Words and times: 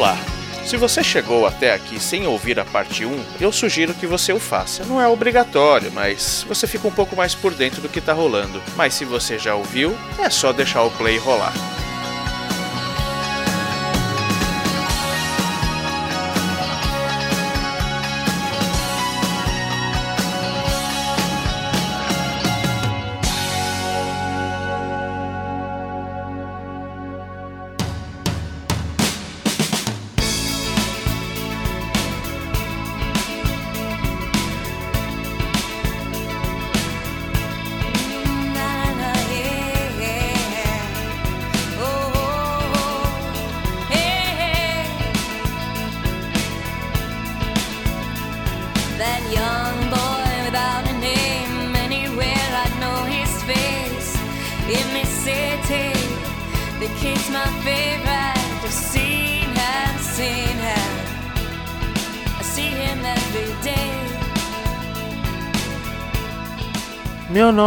Olá! 0.00 0.16
Se 0.64 0.78
você 0.78 1.04
chegou 1.04 1.46
até 1.46 1.74
aqui 1.74 2.00
sem 2.00 2.26
ouvir 2.26 2.58
a 2.58 2.64
parte 2.64 3.04
1, 3.04 3.24
eu 3.38 3.52
sugiro 3.52 3.92
que 3.92 4.06
você 4.06 4.32
o 4.32 4.40
faça. 4.40 4.82
Não 4.86 4.98
é 4.98 5.06
obrigatório, 5.06 5.92
mas 5.92 6.42
você 6.48 6.66
fica 6.66 6.88
um 6.88 6.90
pouco 6.90 7.14
mais 7.14 7.34
por 7.34 7.52
dentro 7.52 7.82
do 7.82 7.88
que 7.90 8.00
tá 8.00 8.14
rolando. 8.14 8.62
Mas 8.76 8.94
se 8.94 9.04
você 9.04 9.38
já 9.38 9.54
ouviu, 9.54 9.94
é 10.18 10.30
só 10.30 10.54
deixar 10.54 10.84
o 10.84 10.90
play 10.90 11.18
rolar. 11.18 11.52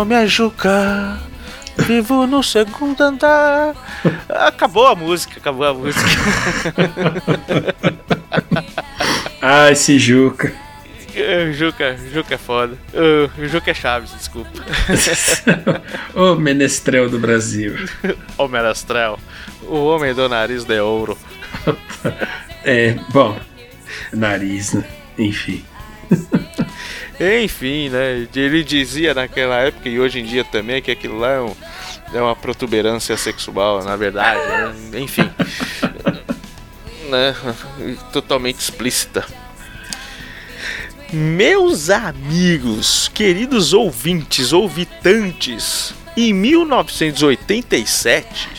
Nome 0.03 0.15
é 0.15 0.27
Juca, 0.27 1.17
vivo 1.77 2.27
no 2.27 2.43
segundo 2.43 2.99
andar. 2.99 3.73
Acabou 4.27 4.87
a 4.87 4.95
música, 4.95 5.35
acabou 5.37 5.65
a 5.65 5.73
música. 5.73 6.03
Ah, 9.45 9.69
esse 9.69 9.99
Juca. 9.99 10.53
Juca, 11.51 11.97
Juca 12.13 12.35
é 12.35 12.37
foda. 12.37 12.77
Uh, 12.93 13.45
Juca 13.45 13.71
é 13.71 13.73
Chaves, 13.73 14.13
desculpa. 14.17 14.49
o 16.15 16.35
menestrel 16.35 17.09
do 17.09 17.19
Brasil. 17.19 17.75
Homem 18.37 18.61
Astrel, 18.61 19.19
o 19.63 19.83
homem 19.83 20.13
do 20.13 20.29
nariz 20.29 20.63
de 20.63 20.79
ouro. 20.79 21.17
É, 22.63 22.95
bom, 23.11 23.37
nariz, 24.13 24.75
né? 24.75 24.85
Enfim. 25.17 25.65
Enfim, 27.19 27.89
né? 27.89 28.27
Ele 28.35 28.63
dizia 28.63 29.13
naquela 29.13 29.57
época 29.59 29.87
e 29.89 29.99
hoje 29.99 30.19
em 30.19 30.25
dia 30.25 30.43
também 30.43 30.81
que 30.81 30.89
aquilo 30.91 31.17
lá 31.19 31.29
é, 31.31 31.39
um- 31.41 31.55
é 32.13 32.21
uma 32.21 32.35
protuberância 32.35 33.15
sexual, 33.17 33.83
na 33.83 33.95
verdade. 33.95 34.39
né? 34.91 34.99
Enfim. 34.99 35.29
né? 37.09 37.35
Totalmente 38.11 38.59
explícita. 38.59 39.23
Meus 41.11 41.89
amigos, 41.91 43.07
queridos 43.13 43.71
ouvintes, 43.73 44.51
ouvitantes, 44.51 45.93
em 46.17 46.33
1987 46.33 48.49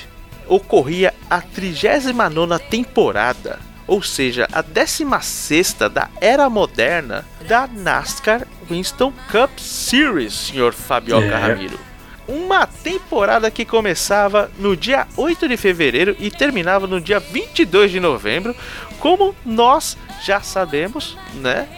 ocorria 0.47 1.13
a 1.29 1.41
39 1.41 2.59
temporada, 2.71 3.59
ou 3.87 4.03
seja, 4.03 4.49
a 4.53 4.63
16 4.63 5.77
da 5.93 6.09
era 6.21 6.49
moderna 6.49 7.25
da 7.47 7.67
NASCAR 7.67 8.47
Winston 8.71 9.13
Cup 9.31 9.59
Series, 9.59 10.33
senhor 10.33 10.73
Fabioca 10.73 11.27
É. 11.27 11.37
Ramiro. 11.37 11.79
Uma 12.27 12.67
temporada 12.67 13.51
que 13.51 13.67
começava 13.67 14.51
no 14.59 14.75
dia 14.75 15.07
8 15.17 15.47
de 15.47 15.57
fevereiro 15.59 16.17
e 16.19 16.31
terminava 16.31 16.87
no 16.87 16.99
dia 16.99 17.21
22 17.21 17.91
de 17.91 18.01
novembro, 18.01 18.57
como 18.99 19.35
nós 19.45 19.99
já 20.25 20.41
sabemos, 20.41 21.19
né? 21.35 21.69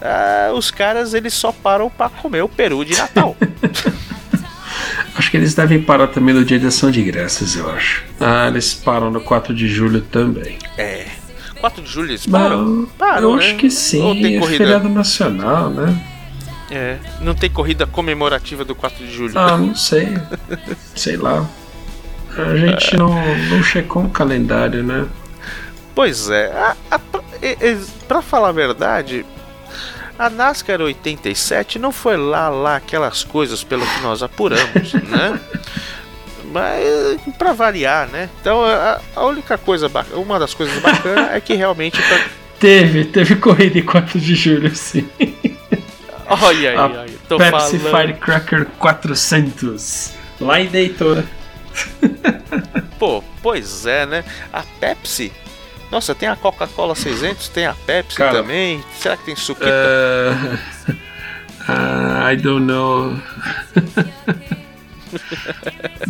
Ah, 0.00 0.50
os 0.54 0.72
caras 0.72 1.14
eles 1.14 1.32
só 1.32 1.52
param 1.52 1.88
para 1.88 2.08
comer 2.10 2.42
o 2.42 2.48
peru 2.48 2.84
de 2.84 2.96
Natal. 2.98 3.36
Acho 5.14 5.30
que 5.30 5.36
eles 5.36 5.54
devem 5.54 5.80
parar 5.80 6.08
também 6.08 6.34
no 6.34 6.44
dia 6.44 6.58
de 6.58 6.66
ação 6.66 6.90
de 6.90 7.02
graças, 7.02 7.54
eu 7.54 7.70
acho. 7.70 8.02
Ah, 8.18 8.48
eles 8.48 8.72
param 8.74 9.10
no 9.10 9.20
4 9.20 9.54
de 9.54 9.68
julho 9.68 10.00
também. 10.00 10.58
é. 10.76 11.06
4 11.62 11.82
de 11.82 11.88
julho 11.90 12.10
eles 12.10 12.26
param? 12.26 12.64
Não, 12.64 12.86
Param, 12.98 13.30
eu 13.30 13.36
né? 13.36 13.44
acho 13.46 13.56
que 13.56 13.66
Ou 13.66 13.70
sim. 13.70 14.20
tem 14.20 14.36
É 14.36 14.40
corrida? 14.40 14.58
feriado 14.58 14.88
nacional, 14.88 15.70
né? 15.70 16.04
É, 16.70 16.98
não 17.20 17.34
tem 17.34 17.48
corrida 17.48 17.86
comemorativa 17.86 18.64
do 18.64 18.74
4 18.74 19.06
de 19.06 19.12
julho. 19.12 19.38
Ah, 19.38 19.56
não 19.56 19.74
sei. 19.74 20.08
sei 20.94 21.16
lá. 21.16 21.46
A 22.36 22.56
gente 22.56 22.96
não, 22.96 23.10
não 23.50 23.62
checou 23.62 24.04
o 24.04 24.10
calendário, 24.10 24.82
né? 24.82 25.06
Pois 25.94 26.28
é, 26.30 26.50
a, 26.52 26.76
a, 26.90 26.98
pra 28.08 28.22
falar 28.22 28.48
a 28.48 28.52
verdade, 28.52 29.24
a 30.18 30.28
NASCAR 30.30 30.80
87 30.80 31.78
não 31.78 31.92
foi 31.92 32.16
lá, 32.16 32.48
lá 32.48 32.76
aquelas 32.76 33.22
coisas 33.22 33.62
pelo 33.62 33.86
que 33.86 34.00
nós 34.00 34.22
apuramos, 34.22 34.94
né? 34.94 35.38
Mas 36.52 37.20
pra 37.38 37.52
variar, 37.52 38.06
né? 38.08 38.28
Então 38.40 38.62
a, 38.64 39.00
a 39.16 39.24
única 39.24 39.56
coisa, 39.56 39.88
ba- 39.88 40.04
uma 40.12 40.38
das 40.38 40.52
coisas 40.54 40.78
bacanas 40.82 41.32
é 41.32 41.40
que 41.40 41.54
realmente. 41.54 42.00
pra- 42.00 42.24
Teve, 42.60 43.06
teve 43.06 43.34
corrida 43.36 43.78
em 43.80 43.82
4 43.82 44.20
de 44.20 44.34
julho, 44.36 44.72
sim. 44.76 45.08
Olha 46.28 46.70
aí, 46.70 46.76
A 46.76 46.84
olha, 46.86 47.06
tô 47.28 47.36
Pepsi 47.36 47.78
falando. 47.80 48.00
Firecracker 48.06 48.66
400. 48.78 50.12
Lá 50.40 50.60
em 50.60 50.68
Daytona. 50.68 51.24
Pô, 53.00 53.22
pois 53.42 53.84
é, 53.84 54.06
né? 54.06 54.24
A 54.52 54.62
Pepsi. 54.78 55.32
Nossa, 55.90 56.14
tem 56.14 56.28
a 56.28 56.36
Coca-Cola 56.36 56.94
600, 56.94 57.48
tem 57.48 57.66
a 57.66 57.74
Pepsi 57.74 58.16
Cara, 58.16 58.32
também. 58.40 58.82
Será 58.98 59.16
que 59.16 59.24
tem 59.24 59.36
suquita? 59.36 59.66
Uh, 59.68 60.92
uh, 61.68 62.30
I 62.32 62.36
don't 62.36 62.64
know. 62.64 63.18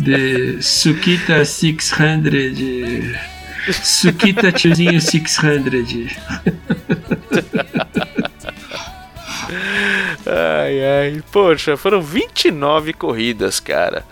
The 0.03 0.61
Sukita 0.61 1.45
600. 1.45 3.17
Sukita 3.71 4.51
tiozinho 4.51 4.99
600. 4.99 6.17
Ai, 10.25 10.79
ai, 10.83 11.23
poxa, 11.31 11.75
foram 11.75 12.01
29 12.01 12.93
corridas, 12.93 13.59
cara. 13.59 14.05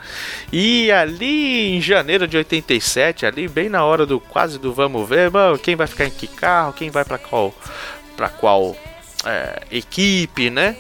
E 0.52 0.92
ali 0.92 1.76
em 1.76 1.82
janeiro 1.82 2.28
de 2.28 2.38
87, 2.38 3.26
ali 3.26 3.48
bem 3.48 3.70
na 3.70 3.84
hora 3.84 4.06
do 4.06 4.20
quase 4.20 4.60
do 4.60 4.74
vamos 4.74 5.08
ver, 5.08 5.32
mano, 5.32 5.58
quem 5.58 5.76
vai 5.76 5.88
ficar 5.88 6.06
em 6.06 6.12
que 6.12 6.28
carro, 6.28 6.74
quem 6.74 6.90
vai 6.90 7.06
pra 7.06 7.18
qual 7.18 7.54
para 8.18 8.30
qual 8.30 8.76
é, 9.26 9.62
equipe, 9.72 10.50
né? 10.50 10.76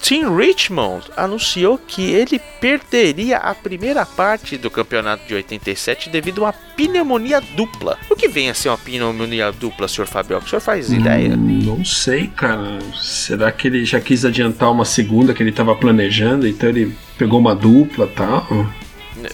Team 0.00 0.34
Richmond 0.36 1.06
anunciou 1.16 1.76
que 1.78 2.02
ele 2.02 2.40
perderia 2.60 3.38
a 3.38 3.54
primeira 3.54 4.06
parte 4.06 4.56
do 4.56 4.70
campeonato 4.70 5.26
de 5.26 5.34
87 5.34 6.08
devido 6.08 6.44
a 6.44 6.48
uma 6.48 6.52
pneumonia 6.52 7.40
dupla. 7.40 7.98
O 8.10 8.16
que 8.16 8.28
vem 8.28 8.48
a 8.48 8.54
ser 8.54 8.68
uma 8.68 8.78
pneumonia 8.78 9.50
dupla, 9.52 9.88
senhor 9.88 10.06
Fabio? 10.06 10.38
O 10.38 10.48
senhor 10.48 10.60
faz 10.60 10.90
ideia? 10.92 11.34
Hum, 11.34 11.60
Não 11.64 11.84
sei, 11.84 12.28
cara. 12.28 12.78
Será 13.00 13.50
que 13.52 13.68
ele 13.68 13.84
já 13.84 14.00
quis 14.00 14.24
adiantar 14.24 14.70
uma 14.70 14.84
segunda 14.84 15.34
que 15.34 15.42
ele 15.42 15.52
tava 15.52 15.74
planejando, 15.74 16.46
então 16.46 16.68
ele 16.68 16.96
pegou 17.18 17.38
uma 17.38 17.54
dupla 17.54 18.06
e 18.06 18.08
tal? 18.14 18.46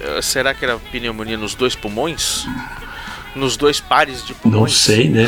Eh, 0.01 0.23
Será 0.23 0.55
que 0.55 0.65
era 0.65 0.79
pneumonia 0.91 1.37
nos 1.37 1.55
dois 1.55 1.75
pulmões? 1.75 2.47
Nos 3.37 3.57
dois 3.57 3.81
pares 3.81 4.25
de 4.25 4.33
pulmões? 4.35 4.61
Não 4.63 4.69
sei, 4.69 5.09
né? 5.09 5.27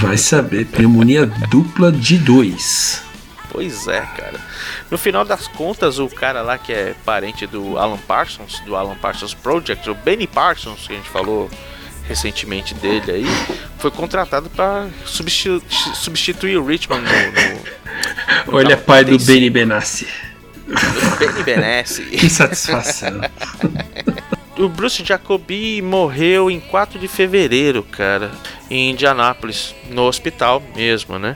Vai 0.00 0.16
saber. 0.16 0.66
Pneumonia 0.66 1.26
dupla 1.50 1.90
de 1.90 2.18
dois. 2.18 3.02
Pois 3.60 3.86
é, 3.88 4.00
cara. 4.00 4.40
No 4.90 4.96
final 4.96 5.22
das 5.22 5.46
contas, 5.46 5.98
o 5.98 6.08
cara 6.08 6.40
lá 6.40 6.56
que 6.56 6.72
é 6.72 6.94
parente 7.04 7.46
do 7.46 7.76
Alan 7.76 7.98
Parsons, 7.98 8.58
do 8.60 8.74
Alan 8.74 8.96
Parsons 8.96 9.34
Project, 9.34 9.90
o 9.90 9.94
Benny 9.94 10.26
Parsons, 10.26 10.86
que 10.86 10.94
a 10.94 10.96
gente 10.96 11.10
falou 11.10 11.50
recentemente 12.08 12.72
dele 12.72 13.12
aí, 13.12 13.26
foi 13.78 13.90
contratado 13.90 14.48
para 14.48 14.88
substitu 15.04 15.62
substituir 15.94 16.56
o 16.56 16.64
Richmond 16.64 17.04
no, 17.04 17.10
no, 18.46 18.54
Ou 18.54 18.60
ele 18.62 18.72
é 18.72 18.76
pai 18.76 19.04
do 19.04 19.12
85. 19.12 19.32
Benny 19.32 19.50
Benassi. 19.50 20.08
no 20.66 21.16
Benny 21.18 21.42
Benassi. 21.42 22.02
Que 22.04 22.30
satisfação. 22.30 23.20
O 24.60 24.68
Bruce 24.68 25.02
Jacoby 25.02 25.80
morreu 25.80 26.50
em 26.50 26.60
4 26.60 26.98
de 26.98 27.08
fevereiro, 27.08 27.82
cara, 27.82 28.30
em 28.68 28.90
Indianápolis, 28.90 29.74
no 29.88 30.02
hospital 30.02 30.62
mesmo, 30.76 31.18
né? 31.18 31.34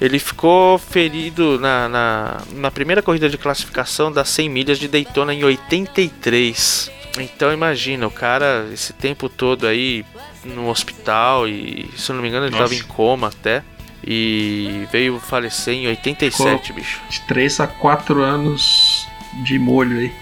Ele 0.00 0.18
ficou 0.18 0.76
ferido 0.76 1.60
na, 1.60 1.88
na, 1.88 2.42
na 2.54 2.70
primeira 2.72 3.00
corrida 3.00 3.28
de 3.28 3.38
classificação 3.38 4.10
das 4.10 4.28
100 4.30 4.48
milhas 4.48 4.78
de 4.80 4.88
Daytona 4.88 5.32
em 5.32 5.44
83. 5.44 6.90
Então 7.20 7.52
imagina, 7.52 8.04
o 8.04 8.10
cara, 8.10 8.68
esse 8.72 8.92
tempo 8.92 9.28
todo 9.28 9.64
aí, 9.64 10.04
no 10.44 10.68
hospital 10.68 11.46
e, 11.46 11.88
se 11.96 12.10
eu 12.10 12.16
não 12.16 12.22
me 12.22 12.28
engano, 12.28 12.46
ele 12.46 12.52
Nossa. 12.52 12.64
tava 12.64 12.74
em 12.74 12.82
coma 12.82 13.28
até. 13.28 13.62
E 14.04 14.86
veio 14.90 15.18
falecer 15.20 15.74
em 15.74 15.86
87, 15.86 16.72
bicho. 16.72 17.00
De 17.08 17.20
3 17.22 17.60
a 17.60 17.66
4 17.66 18.22
anos 18.22 19.06
de 19.44 19.56
molho 19.58 19.98
aí. 19.98 20.12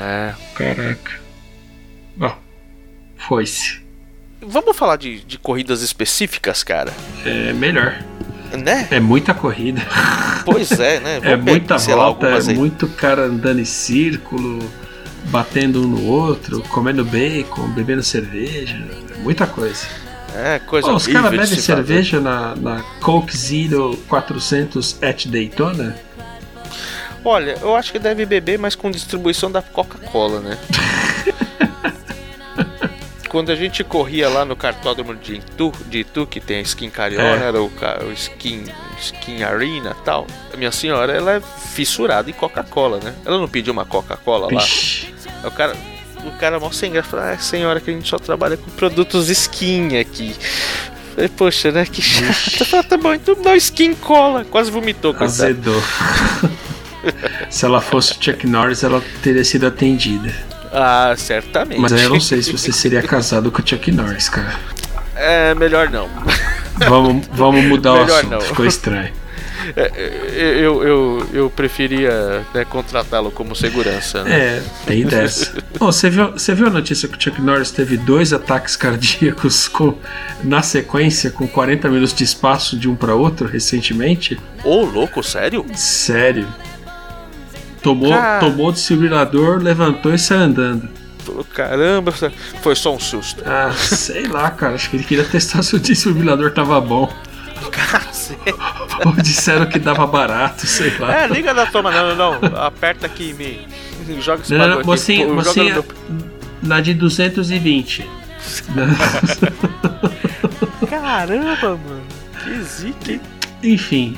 É. 0.00 0.34
Caraca. 0.54 1.27
Ó, 3.28 3.34
foi-se. 3.34 3.80
Vamos 4.40 4.76
falar 4.76 4.96
de, 4.96 5.20
de 5.20 5.38
corridas 5.38 5.82
específicas, 5.82 6.62
cara? 6.62 6.92
É 7.24 7.52
melhor. 7.52 8.02
Né? 8.64 8.88
É 8.90 8.98
muita 8.98 9.34
corrida. 9.34 9.82
Pois 10.44 10.70
é, 10.72 11.00
né? 11.00 11.16
É 11.22 11.36
Vamos 11.36 11.44
muita 11.44 11.76
volta, 11.76 12.28
é 12.28 12.38
aí. 12.38 12.54
muito 12.54 12.88
cara 12.88 13.26
andando 13.26 13.60
em 13.60 13.64
círculo, 13.64 14.58
batendo 15.24 15.82
um 15.82 15.88
no 15.88 16.06
outro, 16.06 16.62
comendo 16.70 17.04
bacon, 17.04 17.68
bebendo 17.68 18.02
cerveja. 18.02 18.76
é 19.14 19.18
Muita 19.18 19.46
coisa. 19.46 19.86
É, 20.34 20.58
coisa 20.60 20.88
Ó, 20.88 20.94
os 20.94 21.06
caras 21.06 21.30
bebem 21.30 21.46
cerveja 21.46 22.20
na, 22.20 22.54
na 22.54 22.82
Coke 23.00 23.36
Zero 23.36 23.96
400 24.08 25.02
at 25.02 25.26
Daytona? 25.26 25.96
Olha, 27.24 27.58
eu 27.60 27.74
acho 27.74 27.92
que 27.92 27.98
deve 27.98 28.24
beber, 28.24 28.58
mas 28.58 28.74
com 28.74 28.90
distribuição 28.90 29.50
da 29.50 29.60
Coca-Cola, 29.60 30.40
né? 30.40 30.58
Quando 33.28 33.52
a 33.52 33.54
gente 33.54 33.84
corria 33.84 34.28
lá 34.28 34.44
no 34.44 34.56
cartódromo 34.56 35.14
de 35.14 35.34
Itu, 35.36 35.72
de 35.86 35.98
Itu 36.00 36.26
que 36.26 36.40
tem 36.40 36.58
a 36.58 36.62
Skin 36.62 36.88
Cariona, 36.90 37.44
É. 37.44 37.48
era 37.48 37.62
o, 37.62 37.66
o 37.66 38.12
Skin, 38.12 38.64
Skin 39.00 39.42
Arena 39.42 39.94
e 40.00 40.04
tal. 40.04 40.26
A 40.52 40.56
minha 40.56 40.72
senhora, 40.72 41.12
ela 41.12 41.32
é 41.34 41.40
fissurada 41.40 42.30
em 42.30 42.32
Coca-Cola, 42.32 43.00
né? 43.02 43.14
Ela 43.24 43.38
não 43.38 43.48
pediu 43.48 43.72
uma 43.72 43.84
Coca-Cola 43.84 44.48
lá. 44.52 44.64
O 45.44 45.50
cara, 45.50 45.76
o 46.24 46.30
cara 46.38 46.58
mó 46.58 46.70
sem 46.70 46.90
graça, 46.90 47.10
falou, 47.10 47.26
ah, 47.26 47.38
senhora, 47.38 47.80
que 47.80 47.90
a 47.90 47.92
gente 47.92 48.08
só 48.08 48.18
trabalha 48.18 48.56
com 48.56 48.70
produtos 48.70 49.28
skin 49.28 49.98
aqui. 49.98 50.34
Falei, 51.14 51.28
poxa, 51.28 51.70
né? 51.70 51.84
Que 51.84 52.00
chato. 52.00 52.64
Falei, 52.64 52.86
tá 52.86 52.96
bom, 52.96 53.12
então 53.14 53.34
dá 53.42 53.56
skin 53.56 53.94
cola. 53.94 54.44
Quase 54.44 54.70
vomitou, 54.70 55.12
coitado. 55.12 55.42
Azedou. 55.42 55.82
se 57.50 57.64
ela 57.64 57.80
fosse 57.80 58.12
o 58.12 58.16
Chuck 58.22 58.46
Norris, 58.46 58.82
ela 58.82 59.02
teria 59.22 59.44
sido 59.44 59.66
atendida. 59.66 60.32
Ah, 60.72 61.14
certamente. 61.16 61.80
Mas 61.80 61.92
aí 61.92 62.02
eu 62.04 62.10
não 62.10 62.20
sei 62.20 62.42
se 62.42 62.52
você 62.52 62.72
seria 62.72 63.02
casado 63.02 63.50
com 63.50 63.62
o 63.62 63.66
Chuck 63.66 63.90
Norris, 63.92 64.28
cara. 64.28 64.54
É, 65.16 65.54
melhor 65.54 65.90
não. 65.90 66.08
Vamos, 66.88 67.26
vamos 67.32 67.64
mudar 67.64 67.92
o 67.94 68.00
Melhor 68.04 68.18
assunto, 68.18 68.30
não. 68.30 68.40
ficou 68.40 68.64
estranho. 68.66 69.12
É, 69.76 69.90
eu, 70.60 70.82
eu, 70.82 71.26
eu 71.32 71.50
preferia 71.50 72.42
né, 72.54 72.64
contratá-lo 72.64 73.30
como 73.32 73.54
segurança. 73.56 74.22
Né? 74.24 74.30
É, 74.58 74.62
tem 74.86 75.04
dessa. 75.04 75.58
Ô, 75.80 75.86
você, 75.86 76.08
viu, 76.08 76.30
você 76.32 76.54
viu 76.54 76.68
a 76.68 76.70
notícia 76.70 77.08
que 77.08 77.18
o 77.18 77.20
Chuck 77.20 77.40
Norris 77.42 77.70
teve 77.72 77.96
dois 77.96 78.32
ataques 78.32 78.76
cardíacos 78.76 79.66
com- 79.68 79.94
na 80.44 80.62
sequência, 80.62 81.30
com 81.30 81.46
40 81.48 81.88
minutos 81.88 82.14
de 82.14 82.22
espaço 82.24 82.78
de 82.78 82.88
um 82.88 82.94
para 82.94 83.14
outro 83.14 83.46
recentemente? 83.48 84.38
Ô, 84.64 84.84
louco, 84.84 85.22
sério? 85.22 85.66
Sério. 85.74 86.46
Tomou, 87.82 88.10
Cara. 88.10 88.40
tomou 88.40 88.68
o 88.68 88.72
desfibrilador, 88.72 89.62
levantou 89.62 90.12
e 90.14 90.18
saiu 90.18 90.40
andando. 90.42 90.88
Caramba, 91.54 92.12
foi 92.62 92.74
só 92.74 92.94
um 92.94 92.98
susto. 92.98 93.42
Ah, 93.46 93.70
sei 93.72 94.26
lá, 94.26 94.50
cara. 94.50 94.74
Acho 94.74 94.90
que 94.90 94.96
ele 94.96 95.04
queria 95.04 95.24
testar 95.24 95.62
se 95.62 95.76
o 95.76 95.78
desfibrilador 95.78 96.52
tava 96.52 96.80
bom. 96.80 97.12
Cacete. 97.70 98.54
Ou 99.04 99.12
disseram 99.12 99.66
que 99.66 99.78
dava 99.78 100.06
barato, 100.06 100.66
sei 100.66 100.96
lá. 100.98 101.22
É, 101.22 101.26
liga 101.26 101.52
da 101.52 101.66
toma, 101.66 101.90
não, 101.90 102.14
não, 102.14 102.40
não. 102.40 102.56
Aperta 102.62 103.06
aqui 103.06 103.30
e 103.30 103.34
me. 103.34 104.20
Joga 104.20 104.42
esse 104.42 104.52
Não, 104.52 104.60
não, 104.60 104.68
não, 104.68 104.74
aqui. 104.78 105.24
Pô, 105.24 105.42
joga 105.42 105.74
no 105.74 105.84
na 106.62 106.80
de 106.80 106.94
220. 106.94 108.08
Caramba, 110.88 111.56
mano. 111.62 112.02
Que 112.42 112.62
zica, 112.62 113.12
hein? 113.12 113.20
Enfim, 113.62 114.16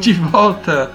de 0.00 0.12
volta 0.14 0.90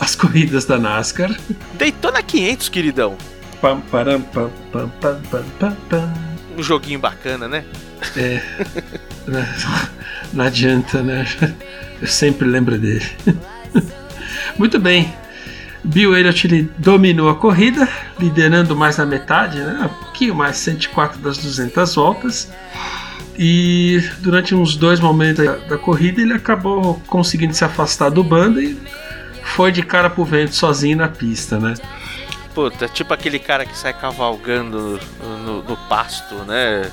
às 0.00 0.14
corridas 0.14 0.64
da 0.64 0.78
NASCAR. 0.78 1.30
Daytona 1.74 2.22
500, 2.22 2.68
queridão. 2.70 3.16
Pam, 3.60 3.80
param, 3.82 4.22
pam, 4.22 4.50
pam, 4.72 4.88
pam, 5.00 5.20
pam, 5.30 5.44
pam, 5.58 5.76
pam. 5.88 6.14
Um 6.56 6.62
joguinho 6.62 6.98
bacana, 6.98 7.46
né? 7.46 7.64
É, 8.16 8.40
não, 9.28 9.44
não 10.32 10.44
adianta, 10.46 11.02
né? 11.02 11.26
Eu 12.00 12.08
sempre 12.08 12.48
lembro 12.48 12.78
dele. 12.78 13.04
Muito 14.58 14.78
bem. 14.78 15.14
Bill 15.84 16.16
Elliott 16.16 16.46
ele 16.46 16.70
dominou 16.78 17.28
a 17.28 17.34
corrida, 17.34 17.88
liderando 18.18 18.76
mais 18.76 18.96
da 18.96 19.06
metade, 19.06 19.58
né? 19.58 19.90
um 19.90 20.04
pouquinho 20.04 20.34
mais, 20.34 20.56
104 20.58 21.20
das 21.20 21.38
200 21.38 21.94
voltas. 21.94 22.50
E 23.38 24.02
durante 24.18 24.54
uns 24.54 24.76
dois 24.76 25.00
momentos 25.00 25.44
da, 25.44 25.56
da 25.56 25.78
corrida 25.78 26.20
ele 26.20 26.34
acabou 26.34 27.00
conseguindo 27.06 27.54
se 27.54 27.64
afastar 27.64 28.10
do 28.10 28.22
bando 28.22 28.60
e 28.60 28.76
foi 29.42 29.72
de 29.72 29.82
cara 29.82 30.08
pro 30.10 30.24
vento 30.24 30.54
sozinho 30.54 30.96
na 30.96 31.08
pista, 31.08 31.58
né? 31.58 31.74
Puta, 32.54 32.88
tipo 32.88 33.14
aquele 33.14 33.38
cara 33.38 33.64
que 33.64 33.76
sai 33.76 33.92
cavalgando 33.92 34.98
no, 35.22 35.38
no- 35.38 35.62
no 35.62 35.76
pasto, 35.88 36.34
né? 36.46 36.90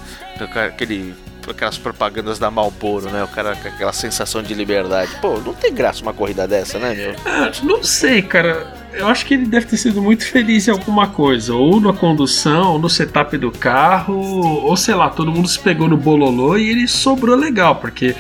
Aquele, 0.68 1.16
aquelas 1.50 1.78
propagandas 1.80 2.38
da 2.38 2.52
Malboro, 2.52 3.10
né? 3.10 3.24
O 3.24 3.28
cara 3.28 3.56
com 3.56 3.68
aquela 3.68 3.92
sensação 3.92 4.44
de 4.44 4.54
liberdade. 4.54 5.12
Pô, 5.20 5.40
não 5.40 5.54
tem 5.56 5.74
graça 5.74 6.04
uma 6.04 6.14
corrida 6.14 6.48
dessa, 6.48 6.78
né, 6.78 6.94
meu? 6.94 7.16
Ah, 7.26 7.52
não 7.64 7.84
sei, 7.84 8.22
cara. 8.22 8.72
Eu 8.94 9.08
acho 9.08 9.26
que 9.26 9.34
ele 9.34 9.46
deve 9.46 9.66
ter 9.66 9.78
sido 9.78 10.02
muito 10.02 10.26
feliz 10.28 10.68
em 10.68 10.72
alguma 10.72 11.08
coisa. 11.08 11.54
Ou 11.56 11.80
na 11.82 11.92
condução, 11.94 12.74
ou 12.74 12.80
no 12.80 12.90
setup 12.90 13.36
do 13.38 13.52
carro, 13.52 14.16
ou 14.16 14.78
sei 14.78 14.94
lá, 14.96 15.10
todo 15.10 15.32
mundo 15.32 15.48
se 15.48 15.60
pegou 15.60 15.88
no 15.88 15.98
bololô 15.98 16.56
e 16.58 16.70
ele 16.70 16.88
sobrou 16.88 17.36
legal, 17.36 17.76
porque 17.78 18.16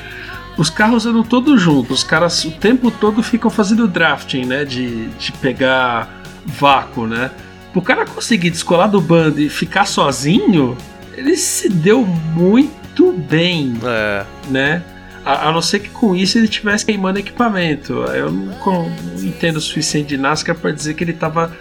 os 0.57 0.69
carros 0.69 1.05
andam 1.05 1.23
todos 1.23 1.61
juntos. 1.61 1.99
Os 1.99 2.03
caras 2.03 2.43
o 2.43 2.51
tempo 2.51 2.89
todo 2.89 3.21
ficam 3.21 3.49
fazendo 3.49 3.87
drafting, 3.87 4.45
né? 4.45 4.65
De, 4.65 5.07
de 5.07 5.31
pegar 5.33 6.21
vácuo, 6.45 7.05
né? 7.05 7.31
O 7.75 7.81
cara 7.81 8.05
conseguir 8.05 8.49
descolar 8.49 8.87
do 8.87 8.99
bando 8.99 9.39
e 9.39 9.49
ficar 9.49 9.85
sozinho, 9.85 10.75
ele 11.15 11.37
se 11.37 11.69
deu 11.69 12.03
muito 12.03 13.13
bem 13.13 13.75
É. 13.83 14.25
né? 14.49 14.81
A, 15.23 15.49
a 15.49 15.51
não 15.51 15.61
ser 15.61 15.79
que 15.79 15.89
com 15.89 16.15
isso 16.15 16.37
ele 16.37 16.45
estivesse 16.45 16.85
queimando 16.85 17.19
equipamento. 17.19 17.93
Eu 17.93 18.31
não, 18.31 18.55
não 18.65 18.91
entendo 19.21 19.57
o 19.57 19.61
suficiente 19.61 20.07
de 20.07 20.17
NASCAR 20.17 20.55
para 20.55 20.71
dizer 20.71 20.95
que 20.95 21.03
ele 21.03 21.11
estava 21.11 21.55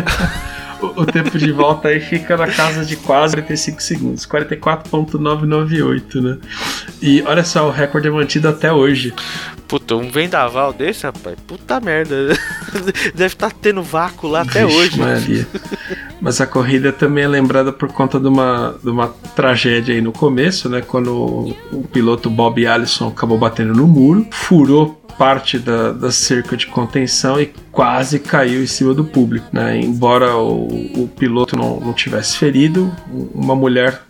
o, 0.81 1.01
o 1.01 1.05
tempo 1.05 1.37
de 1.37 1.51
volta 1.51 1.89
aí 1.89 1.99
fica 1.99 2.35
na 2.37 2.47
casa 2.47 2.85
de 2.85 2.95
quase 2.95 3.35
45 3.35 3.81
segundos, 3.81 4.25
44.998, 4.25 6.21
né? 6.21 6.37
E 7.01 7.21
olha 7.23 7.43
só, 7.43 7.67
o 7.67 7.71
recorde 7.71 8.07
é 8.07 8.11
mantido 8.11 8.47
até 8.47 8.71
hoje. 8.71 9.13
Puta, 9.67 9.95
um 9.95 10.09
vendaval 10.09 10.73
desse, 10.73 11.05
rapaz. 11.05 11.35
Puta 11.47 11.79
merda. 11.79 12.15
Deve 13.15 13.33
estar 13.33 13.49
tá 13.49 13.55
tendo 13.59 13.81
vácuo 13.81 14.29
lá 14.29 14.41
até 14.41 14.65
Vixe, 14.65 14.77
hoje. 14.77 14.99
Maria. 14.99 15.47
Mas 16.23 16.39
a 16.39 16.47
corrida 16.47 16.93
também 16.93 17.25
é 17.25 17.27
lembrada 17.27 17.73
por 17.73 17.91
conta 17.91 18.17
de 18.17 18.29
uma, 18.29 18.75
de 18.81 18.89
uma 18.89 19.09
tragédia 19.35 19.93
aí 19.93 19.99
no 19.99 20.13
começo, 20.13 20.69
né? 20.69 20.79
Quando 20.79 21.13
o, 21.13 21.49
o 21.73 21.83
piloto 21.83 22.29
Bob 22.29 22.65
Allison 22.65 23.09
acabou 23.09 23.37
batendo 23.37 23.73
no 23.73 23.85
muro, 23.85 24.25
furou 24.31 25.03
parte 25.17 25.59
da, 25.59 25.91
da 25.91 26.09
cerca 26.11 26.55
de 26.55 26.67
contenção 26.67 27.41
e 27.41 27.53
quase 27.73 28.19
caiu 28.19 28.63
em 28.63 28.67
cima 28.67 28.93
do 28.93 29.03
público. 29.03 29.47
Né? 29.51 29.81
Embora 29.81 30.37
o, 30.37 31.03
o 31.03 31.09
piloto 31.09 31.57
não, 31.57 31.77
não 31.81 31.91
tivesse 31.91 32.37
ferido, 32.37 32.89
uma 33.35 33.53
mulher 33.53 34.01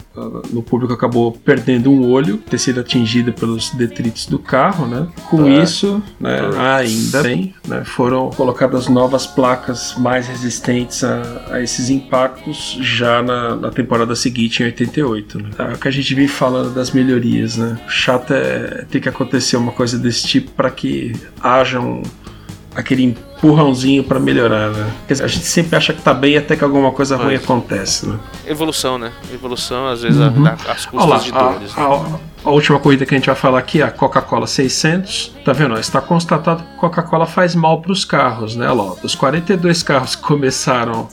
no 0.51 0.61
público 0.61 0.93
acabou 0.93 1.31
perdendo 1.31 1.91
um 1.91 2.09
olho, 2.09 2.37
ter 2.37 2.57
sido 2.57 2.79
atingida 2.79 3.31
pelos 3.31 3.71
detritos 3.71 4.25
do 4.25 4.37
carro, 4.37 4.85
né? 4.85 5.07
Com 5.29 5.45
é. 5.47 5.63
isso, 5.63 6.01
né, 6.19 6.39
ainda 6.57 7.23
bem, 7.23 7.53
né, 7.67 7.83
foram 7.83 8.29
colocadas 8.29 8.87
novas 8.87 9.25
placas 9.25 9.95
mais 9.97 10.27
resistentes 10.27 11.03
a, 11.03 11.21
a 11.51 11.61
esses 11.61 11.89
impactos 11.89 12.77
já 12.81 13.21
na, 13.23 13.55
na, 13.55 13.71
temporada 13.71 14.15
seguinte, 14.15 14.61
em 14.61 14.67
88. 14.67 15.39
Né? 15.39 15.49
É 15.57 15.73
o 15.73 15.77
que 15.77 15.87
a 15.87 15.91
gente 15.91 16.13
vem 16.13 16.27
falando 16.27 16.73
das 16.73 16.91
melhorias, 16.91 17.57
né? 17.57 17.79
Chato 17.87 18.33
é 18.33 18.85
ter 18.89 18.99
que 18.99 19.09
acontecer 19.09 19.57
uma 19.57 19.71
coisa 19.71 19.97
desse 19.97 20.27
tipo 20.27 20.51
para 20.51 20.69
que 20.69 21.13
haja 21.41 21.79
um, 21.79 22.03
aquele 22.75 23.03
empurrãozinho 23.03 24.03
para 24.03 24.19
melhorar, 24.19 24.69
né? 24.71 24.91
Dizer, 25.07 25.23
a 25.23 25.27
gente 25.27 25.45
sempre 25.45 25.75
acha 25.75 25.93
que 25.93 26.01
tá 26.01 26.13
bem 26.13 26.37
até 26.37 26.55
que 26.55 26.63
alguma 26.63 26.91
coisa 26.91 27.15
ruim 27.15 27.35
acontece, 27.35 28.07
né? 28.07 28.19
Evolução, 28.45 28.97
né? 28.97 29.11
Evolução, 29.33 29.87
às 29.87 30.01
vezes, 30.01 30.19
uhum. 30.19 30.45
a, 30.45 30.49
a, 30.49 30.71
as 30.71 30.85
custas 30.85 31.09
lá, 31.09 31.17
de 31.17 31.31
dores. 31.31 31.77
A, 31.77 31.89
né? 31.89 32.19
a, 32.43 32.49
última 32.49 32.79
corrida 32.79 33.05
que 33.05 33.13
a 33.13 33.17
gente 33.17 33.27
vai 33.27 33.35
falar 33.35 33.59
aqui 33.59 33.81
é 33.81 33.85
a 33.85 33.91
Coca-Cola 33.91 34.47
600. 34.47 35.35
Tá 35.45 35.53
vendo? 35.53 35.77
Está 35.79 36.01
constatado 36.01 36.63
que 36.63 36.77
Coca-Cola 36.77 37.25
faz 37.25 37.55
mal 37.55 37.81
para 37.81 37.91
os 37.91 38.05
carros, 38.05 38.55
né? 38.55 38.67
Olha 38.67 38.81
lá, 38.81 38.95
dos 39.01 39.15
42 39.15 39.83
carros 39.83 40.15
que 40.15 40.21
começaram 40.23 41.07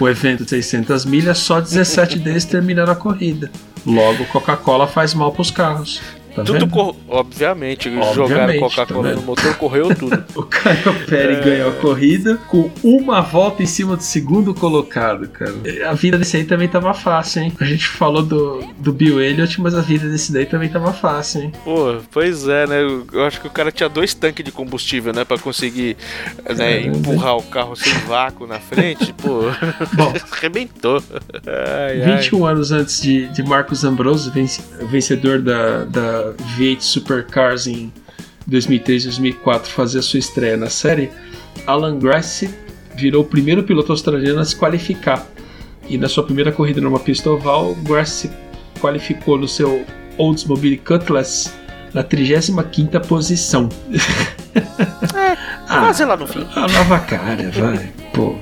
o 0.00 0.08
evento 0.08 0.44
de 0.44 0.50
600 0.50 1.04
milhas, 1.04 1.38
só 1.38 1.60
17 1.60 2.18
deles 2.18 2.44
terminaram 2.44 2.92
a 2.92 2.96
corrida. 2.96 3.50
Logo, 3.84 4.24
Coca-Cola 4.26 4.86
faz 4.86 5.14
mal 5.14 5.30
para 5.32 5.42
os 5.42 5.50
carros. 5.50 6.00
Tá 6.36 6.44
tudo 6.44 6.68
cor... 6.68 6.94
Obviamente, 7.08 7.88
Obviamente, 7.88 8.14
jogaram 8.14 8.58
Coca-Cola 8.60 9.10
tá 9.10 9.16
no 9.16 9.22
motor, 9.22 9.56
correu 9.56 9.94
tudo. 9.94 10.24
o 10.36 10.42
Caio 10.42 11.06
Pérez 11.06 11.38
é... 11.38 11.40
ganhou 11.42 11.70
a 11.70 11.72
corrida 11.74 12.36
com 12.48 12.70
uma 12.82 13.20
volta 13.20 13.62
em 13.62 13.66
cima 13.66 13.96
do 13.96 14.02
segundo 14.02 14.54
colocado, 14.54 15.28
cara. 15.28 15.54
A 15.88 15.94
vida 15.94 16.18
desse 16.18 16.36
aí 16.36 16.44
também 16.44 16.68
tava 16.68 16.92
fácil, 16.94 17.42
hein? 17.42 17.52
A 17.58 17.64
gente 17.64 17.88
falou 17.88 18.22
do, 18.22 18.62
do 18.78 18.92
Bill 18.92 19.20
Elliott, 19.20 19.60
mas 19.60 19.74
a 19.74 19.80
vida 19.80 20.08
desse 20.08 20.32
daí 20.32 20.46
também 20.46 20.68
tava 20.68 20.92
fácil, 20.92 21.42
hein? 21.42 21.52
Pô, 21.64 21.96
pois 22.10 22.46
é, 22.46 22.66
né? 22.66 22.82
Eu 23.12 23.24
acho 23.24 23.40
que 23.40 23.46
o 23.46 23.50
cara 23.50 23.72
tinha 23.72 23.88
dois 23.88 24.14
tanques 24.14 24.44
de 24.44 24.52
combustível, 24.52 25.12
né? 25.12 25.24
Pra 25.24 25.38
conseguir 25.38 25.96
né, 26.56 26.82
empurrar 26.82 27.36
o 27.36 27.42
carro 27.42 27.74
sem 27.74 27.92
vácuo 28.06 28.46
na 28.46 28.60
frente. 28.60 29.12
Pô, 29.14 29.46
Bom, 29.94 30.12
arrebentou. 30.32 31.02
Ai, 31.46 32.16
21 32.16 32.44
ai. 32.44 32.52
anos 32.52 32.72
antes 32.72 33.00
de, 33.00 33.28
de 33.28 33.42
Marcos 33.42 33.84
Ambrosio, 33.84 34.32
vencedor 34.82 35.40
da, 35.40 35.84
da 35.84 36.25
V8 36.34 36.80
Supercars 36.80 37.66
em 37.66 37.92
2003 38.46 39.02
e 39.02 39.06
2004 39.06 39.70
fazer 39.70 39.98
a 39.98 40.02
sua 40.02 40.18
estreia 40.18 40.56
na 40.56 40.70
série, 40.70 41.10
Alan 41.66 41.98
Grace 41.98 42.48
virou 42.94 43.22
o 43.22 43.26
primeiro 43.26 43.62
piloto 43.62 43.92
australiano 43.92 44.40
a 44.40 44.44
se 44.44 44.56
qualificar. 44.56 45.26
E 45.88 45.98
na 45.98 46.08
sua 46.08 46.24
primeira 46.24 46.50
corrida 46.50 46.80
numa 46.80 46.98
pista 46.98 47.30
oval, 47.30 47.74
Grace 47.76 48.28
se 48.28 48.30
qualificou 48.80 49.38
no 49.38 49.46
seu 49.46 49.84
Oldsmobile 50.18 50.78
Cutlass 50.78 51.52
na 51.92 52.02
35 52.02 53.00
posição. 53.00 53.68
É, 55.68 55.80
quase 55.80 56.04
lá 56.04 56.16
no 56.16 56.26
fim. 56.26 56.46
A 56.54 56.66
nova 56.68 56.98
cara, 57.00 57.50
vai. 57.50 57.92
Pô. 58.14 58.36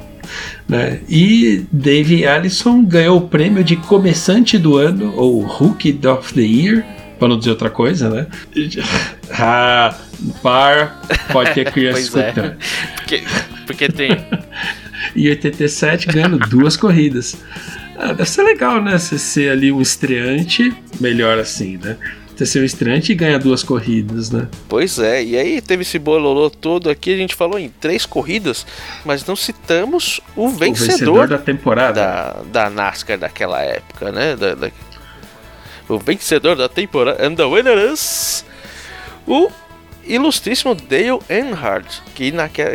Né? 0.68 1.00
E 1.08 1.66
Dave 1.72 2.26
Allison 2.26 2.84
ganhou 2.84 3.18
o 3.18 3.28
prêmio 3.28 3.64
de 3.64 3.76
começante 3.76 4.58
do 4.58 4.76
ano, 4.76 5.12
ou 5.16 5.40
Rookie 5.40 5.98
of 6.06 6.32
the 6.34 6.42
Year, 6.42 6.84
Pra 7.24 7.28
não 7.30 7.38
dizer 7.38 7.52
outra 7.52 7.70
coisa, 7.70 8.10
né? 8.10 8.26
ah, 9.32 9.96
par, 10.42 11.00
pode 11.32 11.54
ter 11.54 11.72
criança 11.72 11.98
é. 11.98 12.02
escutando. 12.02 12.44
É. 12.44 12.56
Porque, 12.96 13.24
porque 13.66 13.88
tem. 13.88 14.10
e 15.16 15.30
87 15.30 16.06
ganhando 16.08 16.38
duas 16.50 16.76
corridas. 16.76 17.34
Ah, 17.96 18.12
deve 18.12 18.28
ser 18.28 18.42
legal, 18.42 18.82
né? 18.82 18.98
Você 18.98 19.18
ser 19.18 19.50
ali 19.50 19.72
um 19.72 19.80
estreante, 19.80 20.70
melhor 21.00 21.38
assim, 21.38 21.78
né? 21.78 21.96
Você 22.36 22.44
ser 22.44 22.60
um 22.60 22.64
estreante 22.64 23.12
e 23.12 23.14
ganhar 23.14 23.38
duas 23.38 23.62
corridas, 23.62 24.30
né? 24.30 24.46
Pois 24.68 24.98
é, 24.98 25.24
e 25.24 25.38
aí 25.38 25.62
teve 25.62 25.80
esse 25.80 25.98
bololô 25.98 26.50
todo 26.50 26.90
aqui, 26.90 27.14
a 27.14 27.16
gente 27.16 27.34
falou 27.34 27.58
em 27.58 27.70
três 27.70 28.04
corridas, 28.04 28.66
mas 29.02 29.24
não 29.24 29.34
citamos 29.34 30.20
o 30.36 30.50
vencedor, 30.50 30.68
o 30.68 30.90
vencedor 30.90 31.28
da 31.28 31.38
temporada. 31.38 31.94
Da, 31.94 32.64
da 32.64 32.68
NASCAR 32.68 33.16
daquela 33.16 33.62
época, 33.62 34.12
né? 34.12 34.36
Da, 34.36 34.54
da, 34.54 34.70
o 35.88 35.98
vencedor 35.98 36.56
da 36.56 36.68
temporada, 36.68 37.26
and 37.26 37.34
the 37.34 37.44
winner 37.44 37.92
is 37.92 38.44
o 39.26 39.50
ilustríssimo 40.06 40.74
Dale 40.74 41.18
Earnhardt, 41.28 42.02
que 42.14 42.32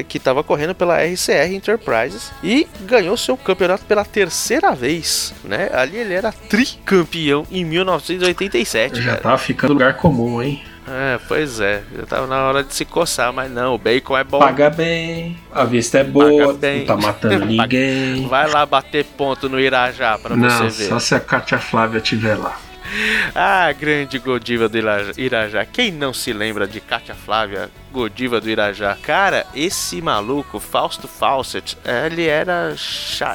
que 0.07 0.17
estava 0.17 0.43
correndo 0.43 0.73
pela 0.73 0.97
RCR 1.03 1.53
Enterprises 1.53 2.31
e 2.43 2.67
ganhou 2.81 3.15
seu 3.15 3.37
campeonato 3.37 3.85
pela 3.85 4.03
terceira 4.03 4.73
vez, 4.73 5.33
né? 5.43 5.69
Ali 5.73 5.97
ele 5.97 6.13
era 6.13 6.31
tricampeão 6.31 7.45
em 7.51 7.63
1987. 7.63 9.01
Já 9.01 9.11
cara. 9.11 9.21
tava 9.21 9.37
ficando 9.37 9.73
lugar 9.73 9.95
comum, 9.97 10.41
hein? 10.41 10.63
É, 10.91 11.19
pois 11.27 11.59
é, 11.59 11.83
já 11.95 12.05
tava 12.07 12.25
na 12.25 12.47
hora 12.47 12.63
de 12.63 12.73
se 12.73 12.83
coçar, 12.83 13.31
mas 13.31 13.51
não, 13.51 13.75
o 13.75 13.77
bacon 13.77 14.17
é 14.17 14.23
bom. 14.23 14.39
Paga 14.39 14.71
bem, 14.71 15.37
a 15.51 15.63
vista 15.63 15.99
é 15.99 16.03
boa, 16.03 16.53
não 16.53 16.85
tá 16.85 16.97
matando 16.97 17.45
ninguém. 17.45 18.27
Vai 18.27 18.49
lá 18.49 18.65
bater 18.65 19.05
ponto 19.05 19.47
no 19.47 19.59
Irajá 19.59 20.17
pra 20.17 20.35
não, 20.35 20.49
você 20.49 20.83
ver. 20.83 20.89
Só 20.89 20.97
se 20.97 21.13
a 21.13 21.19
Katia 21.19 21.59
Flávia 21.59 21.99
estiver 21.99 22.35
lá. 22.35 22.57
ah, 23.35 23.71
grande 23.71 24.19
Godiva 24.19 24.67
do 24.67 24.77
Irajá. 25.17 25.65
Quem 25.65 25.91
não 25.91 26.13
se 26.13 26.33
lembra 26.33 26.67
de 26.67 26.79
Kátia 26.79 27.15
Flávia, 27.15 27.69
Godiva 27.91 28.39
do 28.39 28.49
Irajá? 28.49 28.97
Cara, 29.01 29.45
esse 29.55 30.01
maluco, 30.01 30.59
Fausto 30.59 31.07
Fawcett, 31.07 31.77
ele 32.05 32.25
era. 32.25 32.75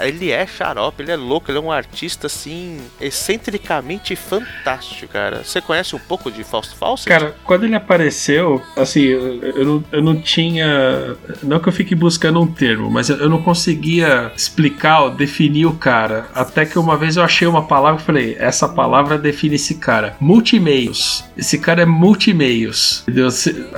Ele 0.03 0.31
é 0.31 0.47
xarope, 0.47 1.03
ele 1.03 1.13
é 1.13 1.17
louco, 1.17 1.51
ele 1.51 1.59
é 1.59 1.61
um 1.61 1.73
artista 1.73 2.27
assim, 2.27 2.81
excentricamente 3.01 4.15
fantástico, 4.17 5.13
cara. 5.13 5.43
Você 5.45 5.61
conhece 5.61 5.97
um 5.97 5.99
pouco 5.99 6.31
de 6.31 6.45
Fausto 6.45 6.77
Fawcett? 6.77 7.09
Cara, 7.09 7.35
quando 7.45 7.65
ele 7.65 7.75
apareceu, 7.75 8.63
assim, 8.77 9.03
eu 9.03 9.65
não, 9.65 9.85
eu 9.93 10.03
não 10.03 10.21
tinha. 10.21 11.17
Não 11.43 11.59
que 11.59 11.69
eu 11.69 11.73
fique 11.73 11.95
buscando 11.95 12.41
um 12.41 12.47
termo, 12.47 12.91
mas 12.91 13.09
eu 13.09 13.29
não 13.29 13.43
conseguia 13.43 14.33
explicar 14.37 15.03
ou 15.03 15.11
definir 15.11 15.67
o 15.67 15.75
cara. 15.75 16.27
Até 16.35 16.65
que 16.65 16.79
uma 16.79 16.97
vez 16.97 17.17
eu 17.17 17.23
achei 17.23 17.47
uma 17.47 17.67
palavra 17.67 18.01
e 18.01 18.05
falei, 18.05 18.37
essa 18.39 18.69
palavra 18.69 19.19
define 19.19 19.44
define 19.45 19.55
esse 19.55 19.75
cara? 19.75 20.17
Multimeios. 20.21 21.25
Esse 21.37 21.59
cara 21.59 21.83
é 21.83 21.87
multimeios. 21.87 23.03
Entendeu? 23.03 23.29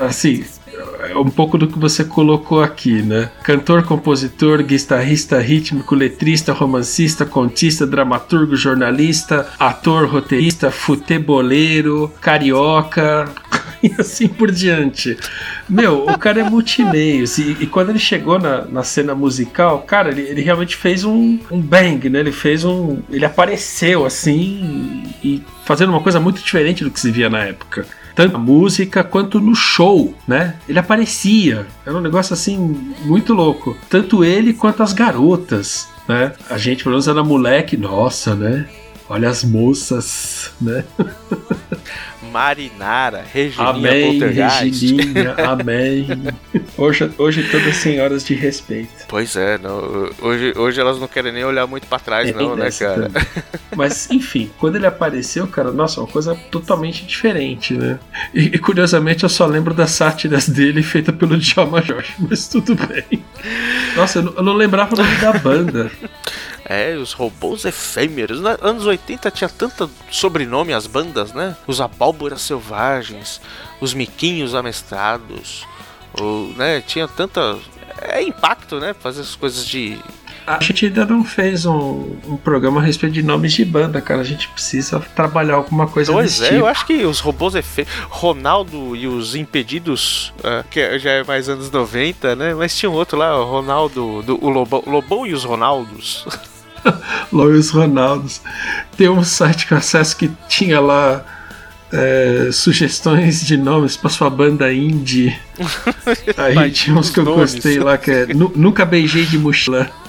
Assim, 0.00 0.44
é 1.08 1.16
um 1.16 1.30
pouco 1.30 1.56
do 1.56 1.66
que 1.66 1.78
você 1.78 2.04
colocou 2.04 2.62
aqui, 2.62 3.02
né? 3.02 3.30
Cantor, 3.42 3.84
compositor, 3.84 4.62
guitarrista, 4.62 5.38
rítmico, 5.38 5.94
letrista, 5.94 6.52
romancista, 6.52 7.24
contista, 7.24 7.86
dramaturgo, 7.86 8.56
jornalista, 8.56 9.48
ator, 9.58 10.08
roteirista, 10.08 10.70
futeboleiro, 10.70 12.12
carioca 12.20 13.28
e 13.82 13.92
assim 13.98 14.28
por 14.28 14.50
diante. 14.50 15.16
Meu, 15.68 16.04
o 16.06 16.18
cara 16.18 16.40
é 16.40 16.42
multimeios 16.48 17.38
e, 17.38 17.56
e 17.60 17.66
quando 17.66 17.90
ele 17.90 17.98
chegou 17.98 18.38
na, 18.38 18.64
na 18.64 18.82
cena 18.82 19.14
musical, 19.14 19.80
cara, 19.82 20.10
ele, 20.10 20.22
ele 20.22 20.42
realmente 20.42 20.76
fez 20.76 21.04
um, 21.04 21.38
um 21.50 21.60
bang, 21.60 22.08
né? 22.08 22.20
Ele 22.20 22.32
fez 22.32 22.64
um. 22.64 22.98
Ele 23.10 23.24
apareceu 23.24 24.04
assim 24.04 25.04
e 25.22 25.42
fazendo 25.64 25.90
uma 25.90 26.00
coisa 26.00 26.20
muito 26.20 26.42
diferente 26.42 26.84
do 26.84 26.90
que 26.90 27.00
se 27.00 27.10
via 27.10 27.28
na 27.28 27.44
época 27.44 27.86
tanto 28.16 28.32
na 28.32 28.38
música 28.38 29.04
quanto 29.04 29.38
no 29.38 29.54
show, 29.54 30.14
né? 30.26 30.56
Ele 30.66 30.78
aparecia. 30.78 31.66
Era 31.84 31.94
um 31.94 32.00
negócio 32.00 32.32
assim 32.32 32.56
muito 33.04 33.34
louco. 33.34 33.76
Tanto 33.90 34.24
ele 34.24 34.54
quanto 34.54 34.82
as 34.82 34.94
garotas, 34.94 35.86
né? 36.08 36.32
A 36.48 36.56
gente, 36.56 36.82
pelo 36.82 36.94
menos, 36.94 37.06
era 37.06 37.22
moleque, 37.22 37.76
nossa, 37.76 38.34
né? 38.34 38.66
Olha 39.06 39.28
as 39.28 39.44
moças, 39.44 40.50
né? 40.60 40.82
Marinara, 42.36 43.24
Regininha 43.32 43.70
amém, 43.70 44.18
Regininha, 44.18 45.34
amém. 45.48 46.06
Hoje, 46.76 47.10
hoje 47.16 47.50
todas 47.50 47.76
senhoras 47.76 48.22
de 48.22 48.34
respeito. 48.34 49.06
Pois 49.08 49.36
é, 49.36 49.56
não, 49.56 50.10
hoje, 50.20 50.52
hoje 50.54 50.78
elas 50.78 51.00
não 51.00 51.08
querem 51.08 51.32
nem 51.32 51.46
olhar 51.46 51.66
muito 51.66 51.86
para 51.86 51.98
trás, 51.98 52.28
é, 52.28 52.34
não, 52.34 52.54
né, 52.54 52.70
cara? 52.70 53.08
Também. 53.08 53.22
Mas, 53.74 54.10
enfim, 54.10 54.50
quando 54.58 54.76
ele 54.76 54.86
apareceu, 54.86 55.46
cara, 55.46 55.72
nossa, 55.72 55.98
uma 55.98 56.06
coisa 56.06 56.34
totalmente 56.50 57.06
diferente, 57.06 57.72
né? 57.72 57.98
E, 58.34 58.40
e 58.40 58.58
curiosamente 58.58 59.22
eu 59.22 59.30
só 59.30 59.46
lembro 59.46 59.72
das 59.72 59.92
sátiras 59.92 60.46
dele 60.46 60.82
feita 60.82 61.14
pelo 61.14 61.38
Djalma 61.38 61.80
Jorge, 61.80 62.16
mas 62.18 62.48
tudo 62.48 62.74
bem. 62.74 63.24
Nossa, 63.96 64.18
eu 64.18 64.24
não, 64.24 64.34
eu 64.34 64.42
não 64.42 64.52
lembrava 64.52 64.94
o 64.94 64.98
nome 64.98 65.16
da 65.16 65.32
banda. 65.32 65.90
É, 66.68 66.96
os 66.96 67.12
robôs 67.12 67.64
efêmeros. 67.64 68.40
Nos 68.40 68.58
anos 68.60 68.86
80 68.86 69.30
tinha 69.30 69.48
tanto 69.48 69.88
sobrenome 70.10 70.72
as 70.72 70.86
bandas, 70.86 71.32
né? 71.32 71.56
Os 71.66 71.80
abóboras 71.80 72.42
selvagens, 72.42 73.40
os 73.80 73.94
miquinhos 73.94 74.54
amestrados, 74.54 75.64
o, 76.20 76.52
né? 76.56 76.80
Tinha 76.80 77.06
tanta. 77.06 77.56
É 78.02 78.22
impacto, 78.22 78.80
né? 78.80 78.94
Fazer 78.94 79.20
as 79.20 79.36
coisas 79.36 79.64
de. 79.66 79.98
A 80.46 80.60
gente 80.60 80.86
ainda 80.86 81.04
não 81.04 81.24
fez 81.24 81.66
um, 81.66 82.16
um 82.24 82.36
programa 82.36 82.80
a 82.80 82.84
respeito 82.84 83.14
de 83.14 83.22
nomes 83.22 83.52
de 83.52 83.64
banda, 83.64 84.00
cara. 84.00 84.20
A 84.20 84.24
gente 84.24 84.48
precisa 84.48 85.00
trabalhar 85.00 85.54
alguma 85.54 85.88
coisa 85.88 86.12
Pois 86.12 86.40
é, 86.40 86.44
tipo. 86.44 86.56
eu 86.56 86.66
acho 86.66 86.86
que 86.86 87.04
os 87.04 87.18
robôs 87.18 87.54
efêmeros. 87.56 87.92
Ronaldo 88.08 88.94
e 88.94 89.08
os 89.08 89.34
Impedidos, 89.34 90.32
ah, 90.44 90.64
que 90.70 90.98
já 90.98 91.10
é 91.10 91.24
mais 91.24 91.48
anos 91.48 91.70
90, 91.70 92.36
né? 92.36 92.54
Mas 92.54 92.76
tinha 92.76 92.88
um 92.90 92.94
outro 92.94 93.18
lá, 93.18 93.36
o 93.40 93.44
Ronaldo, 93.44 94.22
do, 94.22 94.44
o 94.44 94.48
Lobão, 94.48 94.82
Lobão 94.86 95.26
e 95.26 95.32
os 95.32 95.44
Ronaldos. 95.44 96.26
Luiz 97.32 97.70
Ronaldos. 97.70 98.40
Tem 98.96 99.08
um 99.08 99.22
site 99.24 99.66
que 99.66 99.72
eu 99.74 99.78
acesso 99.78 100.16
que 100.16 100.30
tinha 100.48 100.80
lá 100.80 101.24
é, 101.92 102.48
sugestões 102.52 103.40
de 103.44 103.56
nomes 103.56 103.96
pra 103.96 104.10
sua 104.10 104.28
banda 104.30 104.72
indie. 104.72 105.36
Aí 106.36 106.52
Imagina 106.52 106.70
tinha 106.70 106.96
uns 106.96 107.10
que 107.10 107.20
eu 107.20 107.24
nomes. 107.24 107.52
gostei 107.54 107.78
lá 107.78 107.96
que 107.98 108.10
é 108.10 108.26
Nu- 108.34 108.52
Nunca 108.54 108.84
Beijei 108.84 109.24
de 109.26 109.38
Mochila. 109.38 109.88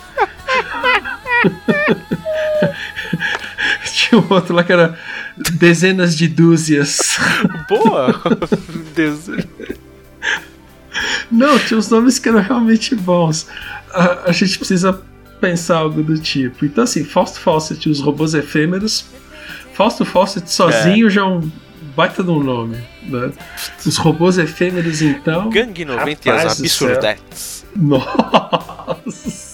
tinha 3.93 4.19
um 4.21 4.25
outro 4.33 4.55
lá 4.55 4.63
que 4.63 4.71
era 4.73 4.97
Dezenas 5.53 6.15
de 6.15 6.27
Dúzias. 6.27 7.17
Boa! 7.69 8.21
Não, 11.31 11.59
tinha 11.59 11.77
uns 11.77 11.89
nomes 11.89 12.17
que 12.19 12.29
eram 12.29 12.41
realmente 12.41 12.95
bons. 12.95 13.47
A, 13.93 14.29
a 14.29 14.31
gente 14.31 14.57
precisa 14.57 15.01
pensar 15.39 15.77
algo 15.77 16.03
do 16.03 16.17
tipo. 16.17 16.65
Então, 16.65 16.83
assim, 16.83 17.03
Fausto 17.03 17.39
Fawcett 17.39 17.87
e 17.87 17.91
os 17.91 17.99
robôs 17.99 18.33
efêmeros. 18.33 19.05
Fausto 19.73 20.03
Fawcett 20.05 20.51
sozinho 20.51 21.09
já 21.09 21.21
é 21.21 21.25
um 21.25 21.49
baita 21.95 22.23
de 22.23 22.29
um 22.29 22.43
nome. 22.43 22.77
Né? 23.03 23.31
Os 23.85 23.97
robôs 23.97 24.37
efêmeros, 24.37 25.01
então. 25.01 25.49
Gangue 25.49 25.85
90 25.85 26.27
e 26.27 26.31
as 26.31 26.59
absurdetes. 26.59 27.65
Nossa! 27.75 29.46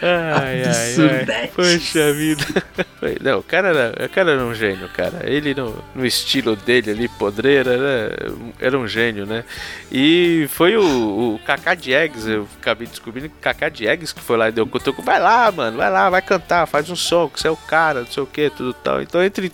Ai, 0.00 0.62
ai, 0.62 1.26
ai. 1.32 1.48
Poxa 1.48 2.12
vida. 2.12 2.44
Não, 3.20 3.38
o 3.38 3.42
cara, 3.42 3.68
era, 3.68 4.06
o 4.06 4.08
cara 4.08 4.32
era 4.32 4.44
um 4.44 4.54
gênio, 4.54 4.88
cara. 4.88 5.20
Ele, 5.24 5.54
no, 5.54 5.82
no 5.94 6.06
estilo 6.06 6.56
dele 6.56 6.90
ali, 6.90 7.08
podreira, 7.08 7.76
né? 7.76 8.16
era 8.60 8.78
um 8.78 8.86
gênio, 8.86 9.26
né? 9.26 9.44
E 9.90 10.46
foi 10.50 10.76
o, 10.76 11.34
o 11.34 11.40
Kaká 11.44 11.74
Diegues, 11.74 12.26
eu 12.26 12.48
acabei 12.60 12.86
descobrindo 12.86 13.28
que 13.28 13.36
o 13.36 13.40
Kaká 13.40 13.68
Diegues 13.68 14.12
que 14.12 14.20
foi 14.20 14.36
lá 14.36 14.48
e 14.48 14.52
deu 14.52 14.64
o 14.64 14.68
cotoco. 14.68 15.02
Vai 15.02 15.20
lá, 15.20 15.50
mano, 15.50 15.76
vai 15.76 15.90
lá, 15.90 16.10
vai 16.10 16.22
cantar, 16.22 16.66
faz 16.66 16.90
um 16.90 16.96
som, 16.96 17.28
que 17.28 17.40
você 17.40 17.48
é 17.48 17.50
o 17.50 17.56
cara, 17.56 18.00
não 18.00 18.10
sei 18.10 18.22
o 18.22 18.26
que, 18.26 18.50
tudo 18.50 18.72
tal. 18.72 19.02
Então, 19.02 19.22
entre 19.22 19.52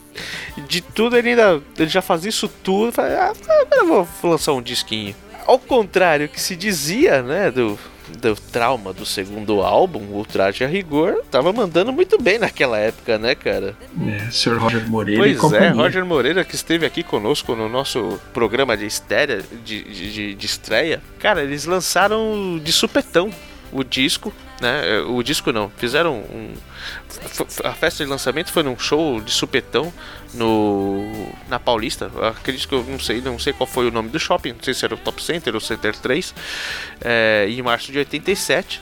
de 0.69 0.81
tudo, 0.81 1.17
ele 1.17 1.31
ainda 1.31 1.61
ele 1.79 1.89
já 1.89 2.03
fazia 2.03 2.29
isso 2.29 2.49
tudo. 2.49 2.93
Falei, 2.93 3.17
ah, 3.17 3.33
agora 3.63 3.81
eu 3.81 3.87
vou 4.05 4.31
lançar 4.31 4.53
um 4.53 4.63
disquinho. 4.63 5.15
Ao 5.47 5.59
contrário 5.59 6.29
que 6.29 6.41
se 6.41 6.57
dizia, 6.57 7.23
né, 7.23 7.51
do, 7.51 7.79
do 8.21 8.35
trauma 8.35 8.93
do 8.93 9.05
segundo 9.07 9.63
álbum, 9.63 10.19
o 10.19 10.25
Traje 10.25 10.65
a 10.65 10.67
Rigor, 10.69 11.23
tava 11.31 11.53
mandando 11.53 11.93
muito 11.93 12.21
bem 12.21 12.39
naquela 12.39 12.79
época, 12.79 13.19
né, 13.19 13.35
cara? 13.35 13.75
É, 14.07 14.31
Sr. 14.31 14.59
Roger 14.59 14.89
Moreira 14.89 15.23
Pois 15.39 15.53
é. 15.53 15.69
Roger 15.71 16.05
Moreira 16.05 16.45
que 16.45 16.55
esteve 16.55 16.85
aqui 16.87 17.03
conosco 17.03 17.55
no 17.57 17.69
nosso 17.69 18.21
programa 18.33 18.77
de 18.77 18.87
estreia, 18.87 19.43
de, 19.65 19.83
de, 19.85 20.13
de- 20.13 20.35
de 20.35 20.47
estreia. 20.47 21.03
Cara, 21.19 21.43
eles 21.43 21.65
lançaram 21.65 22.61
de 22.63 22.73
supetão 22.73 23.31
o 23.73 23.83
disco, 23.83 24.33
né? 24.61 25.01
O 25.07 25.23
disco 25.23 25.53
não, 25.53 25.71
fizeram 25.71 26.17
um. 26.17 26.55
A 27.65 27.73
festa 27.73 28.05
de 28.05 28.11
lançamento 28.11 28.53
foi 28.53 28.63
num 28.63 28.79
show 28.79 29.21
de 29.21 29.31
supetão 29.31 29.93
no 30.33 31.29
na 31.49 31.59
Paulista. 31.59 32.11
Acredito 32.23 32.69
que 32.69 32.75
eu 32.75 32.85
não 32.85 32.99
sei, 32.99 33.21
não 33.21 33.39
sei 33.39 33.53
qual 33.53 33.67
foi 33.67 33.89
o 33.89 33.91
nome 33.91 34.09
do 34.09 34.19
shopping, 34.19 34.53
não 34.53 34.63
sei 34.63 34.75
se 34.75 34.85
era 34.85 34.95
o 34.95 34.99
Top 34.99 35.23
Center 35.23 35.55
ou 35.55 35.61
Center 35.61 35.97
3, 35.97 36.35
é, 37.01 37.47
em 37.49 37.63
março 37.63 37.91
de 37.91 37.99
87. 37.99 38.81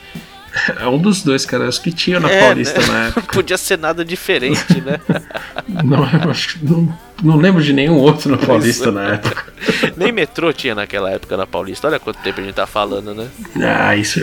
É 0.79 0.87
um 0.87 0.99
dos 0.99 1.23
dois, 1.23 1.47
cara. 1.47 1.69
Os 1.69 1.79
que 1.79 1.91
tinham 1.93 2.21
na 2.21 2.31
É, 2.31 2.41
Paulista 2.41 2.81
né? 2.81 2.87
na 2.87 3.07
época. 3.09 3.33
Podia 3.33 3.57
ser 3.57 3.79
nada 3.79 4.05
diferente, 4.05 4.81
né? 4.81 5.01
Não, 5.85 5.99
eu 5.99 6.31
acho 6.31 6.59
que 6.59 6.65
não, 6.65 6.99
não 7.23 7.37
lembro 7.37 7.63
de 7.63 7.73
nenhum 7.73 7.97
outro 7.97 8.31
na 8.31 8.37
Paulista 8.37 8.89
é. 8.89 8.93
na 8.93 9.15
época. 9.15 9.53
Nem 9.97 10.13
metrô 10.13 10.53
tinha 10.53 10.75
naquela 10.75 11.11
época 11.11 11.37
na 11.37 11.47
Paulista. 11.47 11.89
Olha 11.89 11.99
quanto 11.99 12.19
tempo 12.21 12.41
a 12.41 12.45
gente 12.45 12.55
tá 12.55 12.67
falando, 12.67 13.15
né? 13.15 13.29
Ah, 13.63 13.97
isso 13.97 14.21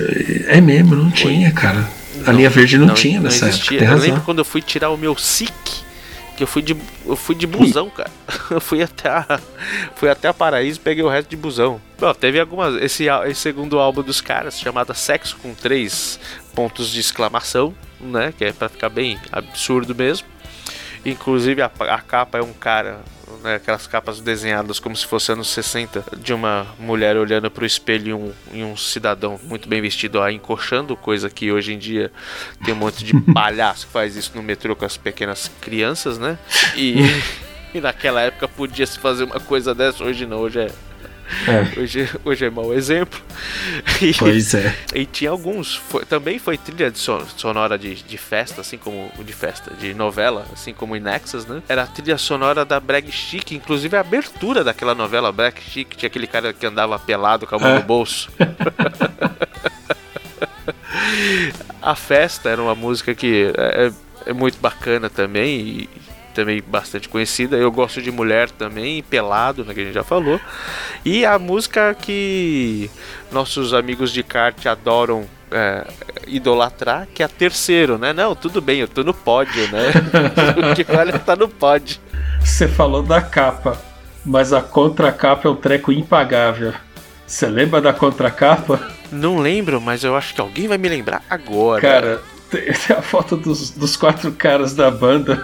é 0.47 0.61
mesmo, 0.61 0.95
não 0.95 1.09
tinha, 1.09 1.51
cara. 1.51 1.87
A 2.25 2.31
linha 2.31 2.49
verde 2.49 2.77
não, 2.77 2.93
tinha 2.93 3.19
nessa 3.19 3.47
época. 3.47 3.75
Eu 3.75 3.97
lembro 3.97 4.21
quando 4.21 4.39
eu 4.39 4.45
fui 4.45 4.61
tirar 4.61 4.89
o 4.89 4.97
meu 4.97 5.15
SIC, 5.17 5.53
que 6.39 6.43
eu 6.43 6.47
fui 6.47 6.61
de, 6.61 6.73
eu 7.05 7.17
fui 7.17 7.35
de 7.35 7.45
busão, 7.45 7.89
cara. 7.89 8.09
Eu 8.49 8.61
fui 8.61 8.81
até 8.81 9.09
a, 9.09 9.39
fui 9.95 10.09
até 10.09 10.29
a 10.29 10.33
Paraíso 10.33 10.79
e 10.79 10.81
peguei 10.81 11.03
o 11.03 11.09
resto 11.09 11.29
de 11.29 11.35
busão. 11.35 11.81
Bom, 11.99 12.13
teve 12.13 12.39
algumas. 12.39 12.81
Esse, 12.81 13.07
esse 13.27 13.41
segundo 13.41 13.77
álbum 13.77 14.01
dos 14.01 14.21
caras, 14.21 14.57
chamado 14.57 14.93
Sexo 14.95 15.37
com 15.37 15.53
três 15.53 16.19
pontos 16.55 16.89
de 16.89 16.99
exclamação, 16.99 17.75
né? 17.99 18.33
Que 18.35 18.45
é 18.45 18.53
pra 18.53 18.69
ficar 18.69 18.87
bem 18.87 19.19
absurdo 19.31 19.93
mesmo. 19.93 20.25
Inclusive 21.09 21.61
a, 21.61 21.71
a 21.79 21.99
capa 21.99 22.37
é 22.37 22.41
um 22.41 22.53
cara, 22.53 22.99
né, 23.43 23.55
aquelas 23.55 23.87
capas 23.87 24.19
desenhadas 24.21 24.79
como 24.79 24.95
se 24.95 25.05
fosse 25.05 25.31
anos 25.31 25.49
60, 25.49 26.03
de 26.17 26.33
uma 26.33 26.67
mulher 26.79 27.17
olhando 27.17 27.49
pro 27.49 27.65
espelho 27.65 28.07
e 28.07 28.13
um, 28.13 28.33
e 28.53 28.63
um 28.63 28.75
cidadão 28.77 29.39
muito 29.43 29.67
bem 29.67 29.81
vestido 29.81 30.21
a 30.21 30.31
encoxando, 30.31 30.95
coisa 30.95 31.29
que 31.29 31.51
hoje 31.51 31.73
em 31.73 31.77
dia 31.77 32.11
tem 32.63 32.73
um 32.73 32.77
monte 32.77 33.03
de 33.03 33.19
palhaço 33.33 33.87
que 33.87 33.93
faz 33.93 34.15
isso 34.15 34.31
no 34.35 34.43
metrô 34.43 34.75
com 34.75 34.85
as 34.85 34.97
pequenas 34.97 35.49
crianças, 35.61 36.17
né? 36.17 36.37
E, 36.75 36.95
e 37.73 37.81
naquela 37.81 38.21
época 38.21 38.47
podia 38.47 38.85
se 38.85 38.99
fazer 38.99 39.23
uma 39.23 39.39
coisa 39.39 39.73
dessa, 39.73 40.03
hoje 40.03 40.25
não, 40.25 40.39
hoje 40.39 40.59
é. 40.59 40.88
É, 41.47 41.79
Hoje, 41.79 42.09
hoje 42.25 42.45
é 42.45 42.49
mau 42.49 42.73
exemplo. 42.73 43.19
E, 44.01 44.13
pois 44.13 44.53
é. 44.53 44.75
e 44.95 45.05
tinha 45.05 45.29
alguns. 45.29 45.75
foi- 45.75 46.05
também 46.05 46.39
foi 46.39 46.57
trilha 46.57 46.89
de 46.89 46.97
son- 46.97 47.25
sonora 47.37 47.77
de, 47.77 47.95
de 47.95 48.17
festa, 48.17 48.61
assim 48.61 48.77
como. 48.77 49.11
De 49.23 49.33
festa, 49.33 49.71
de 49.75 49.93
novela, 49.93 50.45
assim 50.53 50.73
como 50.73 50.95
em 50.95 50.99
Nexus, 50.99 51.45
né? 51.45 51.61
Era 51.67 51.83
a 51.83 51.87
trilha 51.87 52.17
sonora 52.17 52.63
da 52.65 52.79
Brag 52.79 53.11
Chic, 53.11 53.51
inclusive 53.51 53.95
a 53.95 53.99
abertura 53.99 54.63
daquela 54.63 54.95
novela 54.95 55.31
Brag 55.31 55.55
Chic, 55.61 55.95
tinha 55.95 56.07
aquele 56.07 56.27
cara 56.27 56.53
que 56.53 56.65
andava 56.65 56.97
pelado 56.97 57.45
com 57.45 57.55
a 57.55 57.59
mão 57.59 57.69
É. 57.69 57.75
no 57.75 57.83
bolso. 57.83 58.29
a 61.81 61.95
festa 61.95 62.49
era 62.49 62.61
uma 62.61 62.75
música 62.75 63.13
que 63.15 63.51
é, 63.57 63.91
é 64.25 64.33
muito 64.33 64.59
bacana 64.59 65.09
também 65.09 65.59
e 65.59 65.89
também 66.39 66.63
bastante 66.65 67.09
conhecida. 67.09 67.57
Eu 67.57 67.69
gosto 67.71 68.01
de 68.01 68.11
mulher 68.11 68.49
também, 68.49 69.03
pelado, 69.03 69.65
né, 69.65 69.73
que 69.73 69.81
a 69.81 69.83
gente 69.83 69.93
já 69.93 70.03
falou. 70.03 70.39
E 71.03 71.25
a 71.25 71.37
música 71.37 71.93
que 71.93 72.89
nossos 73.29 73.73
amigos 73.73 74.13
de 74.13 74.23
kart 74.23 74.65
adoram 74.65 75.25
é, 75.51 75.85
idolatrar, 76.27 77.07
que 77.13 77.21
é 77.21 77.25
a 77.25 77.29
terceiro, 77.29 77.97
né? 77.97 78.13
Não, 78.13 78.33
tudo 78.35 78.61
bem, 78.61 78.79
eu 78.79 78.87
tô 78.87 79.03
no 79.03 79.13
pódio, 79.13 79.69
né? 79.69 79.91
o 80.71 80.75
que 80.75 80.83
vale 80.83 81.11
é 81.11 81.17
tá 81.17 81.35
no 81.35 81.49
pódio. 81.49 81.99
Você 82.39 82.67
falou 82.67 83.03
da 83.03 83.21
capa, 83.21 83.77
mas 84.25 84.53
a 84.53 84.61
contracapa 84.61 85.47
é 85.47 85.51
um 85.51 85.55
treco 85.55 85.91
impagável. 85.91 86.73
Você 87.27 87.47
lembra 87.47 87.81
da 87.81 87.91
contracapa? 87.91 88.79
Não 89.11 89.39
lembro, 89.39 89.81
mas 89.81 90.03
eu 90.03 90.15
acho 90.15 90.33
que 90.33 90.39
alguém 90.39 90.67
vai 90.67 90.77
me 90.77 90.87
lembrar 90.87 91.21
agora. 91.29 91.81
Cara, 91.81 92.21
tem 92.49 92.95
a 92.97 93.01
foto 93.01 93.35
dos, 93.35 93.71
dos 93.71 93.97
quatro 93.97 94.31
caras 94.31 94.73
da 94.73 94.89
banda, 94.89 95.43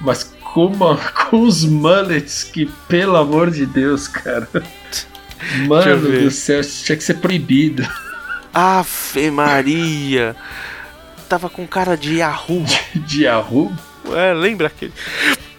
mas 0.00 0.24
com, 0.24 0.66
uma, 0.66 0.96
com 1.30 1.42
os 1.42 1.64
mullets 1.64 2.44
que, 2.44 2.66
pelo 2.88 3.16
amor 3.16 3.50
de 3.50 3.66
Deus, 3.66 4.08
cara. 4.08 4.48
Mano 5.68 6.00
do 6.22 6.30
céu, 6.30 6.60
isso 6.60 6.84
tinha 6.84 6.96
que 6.96 7.04
ser 7.04 7.14
proibido. 7.14 7.86
Ave 8.52 9.30
Maria! 9.30 10.34
Tava 11.28 11.50
com 11.50 11.66
cara 11.66 11.96
de 11.96 12.16
Yahoo. 12.16 12.64
De 12.94 13.24
Yahoo? 13.24 13.72
É, 14.14 14.32
lembra 14.32 14.68
aquele. 14.68 14.92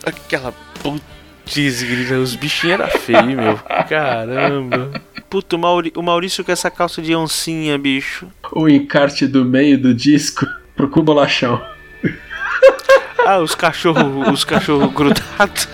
Aquela 0.06 0.54
putz, 0.82 1.84
os 2.23 2.36
bichinhos 2.36 2.80
eram 2.80 2.88
feios, 3.00 3.26
meu. 3.26 3.60
Caramba. 3.89 4.91
Puto, 5.30 5.58
o, 5.58 5.60
Mauri- 5.60 5.91
o 5.95 6.02
Maurício 6.02 6.43
com 6.43 6.52
essa 6.52 6.71
calça 6.71 7.02
de 7.02 7.13
oncinha, 7.13 7.78
bicho. 7.78 8.28
O 8.54 8.67
encarte 8.69 9.28
do 9.28 9.43
meio 9.43 9.78
do 9.78 9.93
disco 9.93 10.47
pro 10.76 10.89
cubolachão. 10.89 11.62
Ah, 13.28 13.40
os 13.40 13.54
cachorros 13.54 14.30
os 14.30 14.46
cachorro 14.46 14.90
grudados. 14.90 15.68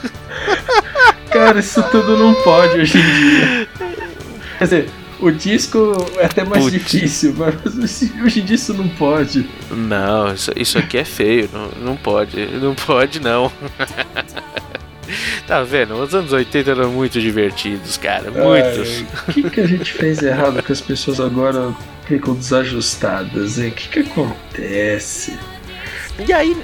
Cara, 1.30 1.60
isso 1.60 1.84
tudo 1.92 2.18
não 2.18 2.34
pode 2.42 2.80
hoje 2.80 2.98
em 2.98 3.02
dia. 3.02 3.68
Quer 4.58 4.64
dizer, 4.64 4.90
o 5.20 5.30
disco 5.30 5.94
é 6.18 6.26
até 6.26 6.44
mais 6.44 6.64
Putz. 6.64 6.74
difícil, 6.74 7.36
mas 7.38 7.54
hoje 8.24 8.42
em 8.42 8.46
dia 8.46 8.56
isso 8.56 8.74
não 8.74 8.88
pode. 8.88 9.48
Não, 9.70 10.34
isso, 10.34 10.52
isso 10.56 10.80
aqui 10.80 10.98
é 10.98 11.06
feio. 11.06 11.48
Não, 11.54 11.70
não 11.90 11.96
pode. 11.96 12.44
Não 12.44 12.74
pode, 12.74 13.20
não. 13.20 13.52
Tá 15.46 15.62
vendo? 15.62 15.94
Os 15.96 16.16
anos 16.16 16.32
80 16.34 16.72
eram 16.72 16.90
muito 16.92 17.22
divertidos, 17.22 17.98
cara. 17.98 18.32
Muitos. 18.32 19.04
O 19.28 19.34
que, 19.34 19.50
que 19.50 19.62
a 19.62 19.68
gente 19.68 19.94
fez 19.94 20.24
errado 20.24 20.64
que 20.64 20.72
as 20.72 20.82
pessoas 20.82 21.20
agora 21.20 21.72
ficam 22.08 22.34
desajustadas, 22.34 23.60
hein? 23.60 23.70
O 23.70 23.72
que, 23.74 23.90
que 23.90 24.00
acontece? 24.00 25.38
E 26.28 26.32
aí, 26.32 26.58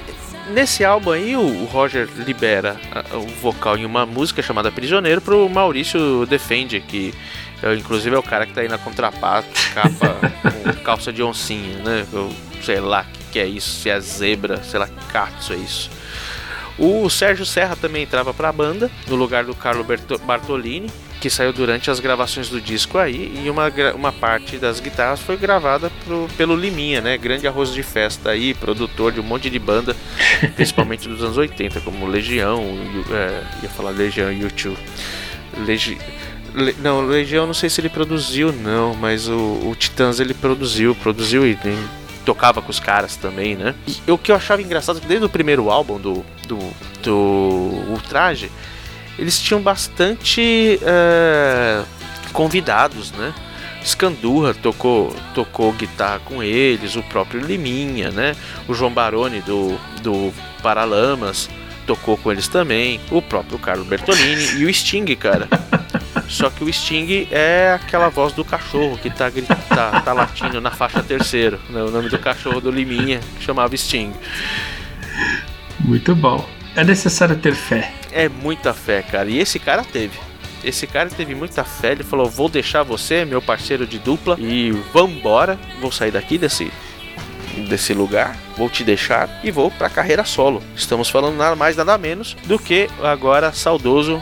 nesse 0.49 0.83
álbum 0.83 1.12
aí, 1.12 1.35
o 1.35 1.65
Roger 1.65 2.07
libera 2.17 2.79
o 3.13 3.27
vocal 3.41 3.77
em 3.77 3.85
uma 3.85 4.05
música 4.05 4.41
chamada 4.41 4.71
Prisioneiro 4.71 5.21
pro 5.21 5.47
Maurício 5.49 6.25
Defende, 6.25 6.79
que 6.79 7.13
é, 7.62 7.73
inclusive 7.75 8.15
é 8.15 8.19
o 8.19 8.23
cara 8.23 8.45
que 8.45 8.53
tá 8.53 8.62
aí 8.62 8.67
na 8.67 8.77
contrapá, 8.77 9.43
capa 9.73 10.15
com 10.63 10.83
calça 10.83 11.12
de 11.12 11.21
oncinha, 11.21 11.77
né? 11.79 12.05
Eu 12.12 12.31
sei 12.62 12.79
lá 12.79 13.01
o 13.01 13.17
que, 13.17 13.23
que, 13.31 13.39
é 13.39 13.45
isso, 13.45 13.81
se 13.81 13.89
é 13.89 13.99
zebra, 13.99 14.63
sei 14.63 14.79
lá 14.79 14.88
que 14.88 15.05
cato 15.05 15.53
é 15.53 15.57
isso. 15.57 15.89
O 16.77 17.09
Sérgio 17.09 17.45
Serra 17.45 17.75
também 17.75 18.03
entrava 18.03 18.33
para 18.33 18.49
a 18.49 18.53
banda, 18.53 18.89
no 19.07 19.15
lugar 19.15 19.43
do 19.43 19.53
Carlo 19.53 19.85
Bartolini, 20.25 20.89
que 21.19 21.29
saiu 21.29 21.51
durante 21.51 21.91
as 21.91 21.99
gravações 21.99 22.49
do 22.49 22.62
disco 22.62 22.97
aí, 22.97 23.41
e 23.43 23.49
uma, 23.49 23.71
uma 23.95 24.12
parte 24.12 24.58
das 24.58 24.79
guitarras 24.79 25.19
foi 25.19 25.38
gravada 25.38 25.91
pro, 26.05 26.27
pelo 26.38 26.55
Liminha, 26.55 27.01
né? 27.01 27.17
Grande 27.17 27.47
arroz 27.47 27.73
de 27.73 27.84
festa 27.84 28.32
aí, 28.32 28.53
produtor 28.53 29.12
de 29.12 29.19
um 29.19 29.23
monte 29.23 29.49
de 29.49 29.60
banda, 29.60 29.95
principalmente 30.55 31.08
dos 31.08 31.21
anos 31.21 31.38
80, 31.38 31.82
como 31.82 32.08
Legião, 32.08 32.63
é, 33.12 33.43
ia 33.63 33.69
falar 33.69 33.91
Legião 33.91 34.32
e 34.32 34.41
YouTube. 34.41 34.77
Legi 35.65 35.97
Le, 36.53 36.75
não, 36.79 37.01
Legião 37.01 37.45
não 37.45 37.53
sei 37.53 37.69
se 37.69 37.79
ele 37.79 37.89
produziu, 37.89 38.51
não, 38.51 38.95
mas 38.95 39.27
o, 39.27 39.36
o 39.36 39.75
Titãs 39.77 40.19
ele 40.19 40.34
produziu, 40.34 40.95
produziu 40.95 41.45
e 41.45 41.58
tocava 42.25 42.62
com 42.62 42.71
os 42.71 42.79
caras 42.79 43.15
também, 43.15 43.55
né? 43.55 43.75
E 44.08 44.12
o 44.12 44.17
que 44.17 44.32
eu 44.32 44.36
achava 44.36 44.62
engraçado 44.62 44.97
é 44.97 45.01
que 45.01 45.08
desde 45.08 45.25
o 45.25 45.29
primeiro 45.29 45.69
álbum 45.69 45.99
do, 45.99 46.25
do, 46.47 46.58
do 47.03 47.13
Ultraje, 47.89 48.51
eles 49.19 49.39
tinham 49.39 49.62
bastante 49.62 50.79
é, 50.82 51.84
convidados, 52.32 53.12
né? 53.12 53.34
Scandurra 53.84 54.53
tocou, 54.53 55.15
tocou 55.34 55.71
guitarra 55.73 56.19
com 56.19 56.43
eles, 56.43 56.95
o 56.95 57.03
próprio 57.03 57.41
Liminha, 57.41 58.12
né? 58.12 58.36
O 58.67 58.73
João 58.73 58.91
Baroni 58.91 59.41
do, 59.41 59.77
do 60.01 60.34
Paralamas 60.62 61.49
tocou 61.86 62.17
com 62.17 62.32
eles 62.32 62.47
também, 62.47 62.99
o 63.10 63.21
próprio 63.21 63.58
Carlos 63.58 63.88
Bertolini 63.88 64.60
e 64.60 64.65
o 64.65 64.73
Sting, 64.73 65.15
cara. 65.15 65.47
Só 66.27 66.49
que 66.49 66.63
o 66.63 66.71
Sting 66.71 67.27
é 67.32 67.73
aquela 67.73 68.10
voz 68.10 68.34
do 68.34 68.45
cachorro 68.45 68.97
que 68.97 69.10
tá, 69.10 69.32
tá, 69.67 70.01
tá 70.01 70.13
latindo 70.13 70.62
na 70.62 70.69
faixa 70.69 71.01
terceiro. 71.01 71.60
Né? 71.69 71.82
O 71.82 71.89
nome 71.89 72.08
do 72.08 72.19
cachorro 72.19 72.62
do 72.62 72.69
Liminha 72.69 73.19
chamava 73.39 73.75
Sting. 73.75 74.13
Muito 75.79 76.15
bom. 76.15 76.47
É 76.75 76.84
necessário 76.84 77.36
ter 77.38 77.53
fé. 77.53 77.91
É 78.12 78.29
muita 78.29 78.73
fé, 78.73 79.01
cara. 79.01 79.29
E 79.29 79.39
esse 79.39 79.60
cara 79.60 79.84
teve. 79.84 80.17
Esse 80.63 80.86
cara 80.86 81.10
teve 81.10 81.36
muita 81.36 81.63
fé. 81.63 81.91
Ele 81.93 82.03
falou: 82.03 82.29
Vou 82.29 82.49
deixar 82.49 82.84
você, 82.84 83.25
meu 83.25 83.41
parceiro 83.41 83.86
de 83.88 83.99
dupla, 83.99 84.38
e 84.39 84.71
vambora. 84.93 85.58
Vou 85.82 85.91
sair 85.91 86.12
daqui 86.12 86.38
desse, 86.38 86.71
desse 87.67 87.93
lugar, 87.93 88.38
vou 88.58 88.69
te 88.69 88.84
deixar 88.84 89.29
e 89.43 89.51
vou 89.51 89.71
para 89.71 89.89
carreira 89.89 90.23
solo. 90.23 90.62
Estamos 90.75 91.10
falando 91.10 91.36
nada 91.36 91.55
mais 91.55 91.75
nada 91.75 91.97
menos 91.97 92.36
do 92.45 92.58
que 92.58 92.89
agora 93.01 93.51
saudoso 93.51 94.21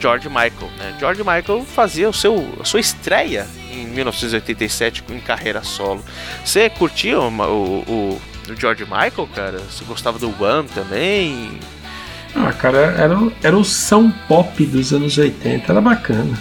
George 0.00 0.28
Michael. 0.28 0.70
Né? 0.78 0.96
George 0.98 1.22
Michael 1.22 1.64
fazia 1.64 2.08
o 2.08 2.12
seu, 2.12 2.48
a 2.60 2.64
sua 2.64 2.80
estreia 2.80 3.46
em 3.70 3.86
1987 3.86 5.04
em 5.10 5.20
carreira 5.20 5.62
solo. 5.62 6.04
Você 6.44 6.68
curtia 6.70 7.20
o, 7.20 7.28
o, 7.28 8.20
o 8.48 8.56
George 8.58 8.84
Michael, 8.84 9.28
cara? 9.34 9.58
Você 9.58 9.84
gostava 9.84 10.18
do 10.18 10.28
One 10.42 10.68
também? 10.68 11.60
Ah, 12.34 12.52
cara, 12.52 12.78
era, 12.78 13.18
era 13.42 13.56
o 13.56 13.64
São 13.64 14.10
Pop 14.26 14.64
dos 14.66 14.92
anos 14.92 15.18
80, 15.18 15.70
era 15.70 15.80
bacana. 15.80 16.38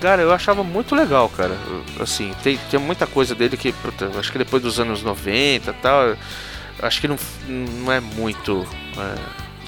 Cara, 0.00 0.22
eu 0.22 0.32
achava 0.32 0.62
muito 0.62 0.94
legal, 0.94 1.28
cara. 1.28 1.56
Assim, 2.00 2.32
tem, 2.42 2.58
tem 2.70 2.78
muita 2.80 3.06
coisa 3.06 3.34
dele 3.34 3.56
que, 3.56 3.72
puta, 3.72 4.10
acho 4.18 4.30
que 4.30 4.38
depois 4.38 4.62
dos 4.62 4.78
anos 4.78 5.02
90 5.02 5.70
e 5.70 5.74
tal, 5.74 6.16
acho 6.82 7.00
que 7.00 7.08
não, 7.08 7.16
não 7.48 7.92
é 7.92 8.00
muito. 8.00 8.66
É, 8.96 9.14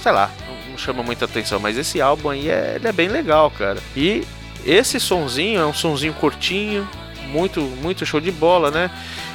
sei 0.00 0.12
lá, 0.12 0.30
chama 0.78 1.02
muita 1.02 1.24
atenção, 1.24 1.58
mas 1.58 1.76
esse 1.76 2.00
álbum 2.00 2.30
aí 2.30 2.48
é, 2.48 2.74
ele 2.76 2.88
é 2.88 2.92
bem 2.92 3.08
legal, 3.08 3.50
cara. 3.50 3.78
E 3.96 4.24
esse 4.64 4.98
sonzinho 5.00 5.60
é 5.60 5.66
um 5.66 5.74
sonzinho 5.74 6.14
curtinho, 6.14 6.88
muito, 7.30 7.60
muito 7.60 8.06
show 8.06 8.20
de 8.20 8.30
bola, 8.30 8.70
né? 8.70 8.90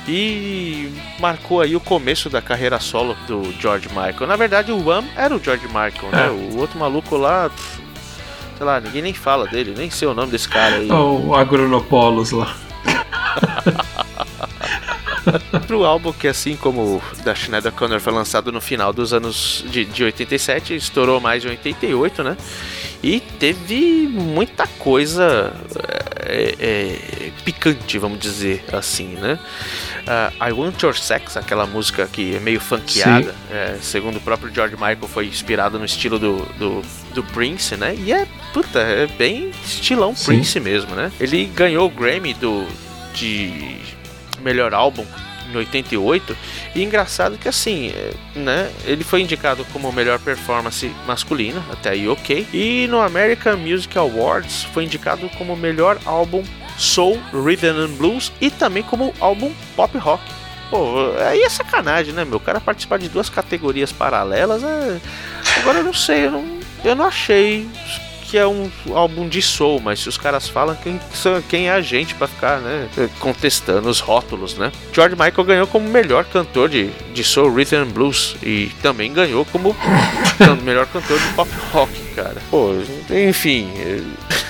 E 0.08 0.92
marcou 1.20 1.62
aí 1.62 1.76
o 1.76 1.80
começo 1.80 2.30
da 2.30 2.42
carreira 2.42 2.80
solo 2.80 3.16
do 3.26 3.54
George 3.60 3.88
Michael. 3.90 4.28
Na 4.28 4.36
verdade, 4.36 4.72
o 4.72 4.88
One 4.88 5.08
era 5.16 5.36
o 5.36 5.42
George 5.42 5.66
Michael, 5.68 6.12
né? 6.12 6.28
É. 6.28 6.30
O 6.30 6.58
outro 6.58 6.78
maluco 6.78 7.16
lá, 7.16 7.50
sei 8.58 8.66
lá, 8.66 8.82
ninguém 8.82 9.02
nem 9.02 9.14
fala 9.14 9.48
dele, 9.48 9.74
nem 9.78 9.90
sei 9.90 10.08
o 10.08 10.14
nome 10.14 10.32
desse 10.32 10.50
cara 10.50 10.76
aí. 10.76 10.92
O 10.92 11.34
Agronopolos 11.34 12.32
lá. 12.32 12.54
Outro 15.54 15.86
álbum 15.86 16.12
que, 16.12 16.28
assim 16.28 16.58
como 16.58 17.02
da 17.24 17.34
Schneider 17.34 17.72
Connor 17.72 18.00
foi 18.00 18.12
lançado 18.12 18.52
no 18.52 18.60
final 18.60 18.92
dos 18.92 19.14
anos 19.14 19.64
de, 19.70 19.86
de 19.86 20.04
87, 20.04 20.76
estourou 20.76 21.22
mais 21.22 21.46
em 21.46 21.50
88, 21.50 22.24
né? 22.24 22.36
E 23.02 23.20
teve 23.20 24.08
muita 24.12 24.68
coisa 24.68 25.54
é, 26.28 26.56
é, 26.60 27.32
picante, 27.44 27.98
vamos 27.98 28.20
dizer 28.20 28.64
assim, 28.72 29.08
né? 29.16 29.40
Uh, 30.04 30.50
I 30.50 30.52
Want 30.52 30.82
Your 30.82 30.96
Sex, 30.96 31.38
aquela 31.38 31.66
música 31.66 32.08
que 32.08 32.36
é 32.36 32.40
meio 32.40 32.60
funkeada, 32.60 33.34
é, 33.52 33.78
segundo 33.82 34.18
o 34.18 34.22
próprio 34.22 34.54
George 34.54 34.76
Michael, 34.76 35.08
foi 35.08 35.28
inspirada 35.28 35.78
no 35.78 35.86
estilo 35.86 36.20
do, 36.20 36.38
do, 36.58 36.82
do, 37.14 37.24
Prince, 37.24 37.76
né? 37.76 37.96
E 37.98 38.12
é, 38.12 38.28
puta, 38.54 38.80
é 38.80 39.08
bem 39.08 39.52
estilão 39.66 40.16
Sim. 40.16 40.26
Prince 40.26 40.60
mesmo, 40.60 40.96
né? 40.96 41.12
Ele 41.20 41.46
ganhou 41.46 41.88
o 41.88 41.90
Grammy 41.90 42.34
do, 42.34 42.68
de 43.14 43.78
melhor 44.42 44.74
álbum 44.74 45.06
em 45.52 45.56
88. 45.56 46.36
E 46.76 46.84
engraçado 46.84 47.38
que 47.38 47.48
assim, 47.48 47.90
é, 47.90 48.14
né, 48.36 48.72
ele 48.86 49.04
foi 49.04 49.22
indicado 49.22 49.66
como 49.72 49.92
melhor 49.92 50.20
performance 50.20 50.92
masculina, 51.06 51.64
até 51.72 51.92
aí 51.92 52.08
ok. 52.08 52.48
E 52.54 52.88
no 52.88 53.00
American 53.00 53.58
Music 53.58 53.98
Awards 53.98 54.64
foi 54.74 54.84
indicado 54.84 55.30
como 55.38 55.56
melhor 55.56 56.00
álbum 56.06 56.44
soul, 56.78 57.20
rhythm 57.34 57.78
and 57.78 57.96
blues 57.98 58.32
e 58.42 58.50
também 58.50 58.84
como 58.84 59.14
álbum 59.20 59.52
pop 59.76 59.98
rock. 59.98 60.24
Pô, 60.70 61.14
aí 61.30 61.42
é 61.42 61.50
sacanagem, 61.50 62.14
né, 62.14 62.26
meu? 62.26 62.38
O 62.38 62.40
cara 62.40 62.60
participar 62.60 62.98
de 62.98 63.08
duas 63.08 63.30
categorias 63.30 63.92
paralelas 63.92 64.64
é... 64.64 65.00
Agora 65.60 65.80
eu 65.80 65.84
não 65.84 65.94
sei, 65.94 66.26
eu 66.26 66.32
não, 66.32 66.60
eu 66.84 66.96
não 66.96 67.06
achei 67.06 67.70
que 68.34 68.38
é 68.40 68.48
um 68.48 68.68
álbum 68.96 69.30
de 69.30 69.44
soul, 69.44 69.80
mas 69.80 70.00
se 70.00 70.10
os 70.10 70.18
caras 70.18 70.50
falam, 70.50 70.76
quem, 70.76 71.00
quem 71.48 71.68
é 71.68 71.72
a 71.72 71.82
gente 71.82 72.16
para 72.16 72.26
ficar, 72.26 72.60
né, 72.62 72.90
contestando 73.20 73.88
os 73.88 74.00
rótulos, 74.00 74.58
né? 74.58 74.72
George 74.92 75.16
Michael 75.16 75.44
ganhou 75.44 75.68
como 75.68 75.88
melhor 75.88 76.26
cantor 76.26 76.68
de, 76.68 76.90
de 77.14 77.24
soul, 77.24 77.54
rhythm 77.54 77.84
and 77.84 77.92
blues 77.92 78.36
e 78.42 78.72
também 78.82 79.14
ganhou 79.14 79.46
como 79.46 79.76
melhor 80.66 80.88
cantor 80.88 81.20
de 81.20 81.28
pop 81.36 81.52
rock, 81.72 81.92
cara. 82.16 82.38
Pô, 82.50 82.72
enfim, 83.12 83.70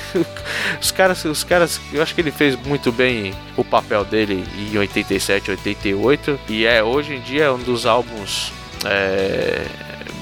os 0.82 0.90
caras, 0.90 1.26
os 1.26 1.44
caras, 1.44 1.82
eu 1.92 2.02
acho 2.02 2.16
que 2.16 2.22
ele 2.22 2.32
fez 2.32 2.56
muito 2.56 2.90
bem 2.90 3.34
o 3.58 3.66
papel 3.66 4.06
dele 4.06 4.46
em 4.58 4.78
87, 4.78 5.52
88 5.52 6.40
e 6.48 6.66
é 6.66 6.82
hoje 6.82 7.16
em 7.16 7.20
dia 7.20 7.44
é 7.44 7.52
um 7.52 7.60
dos 7.60 7.86
álbuns 7.86 8.54
é, 8.86 9.66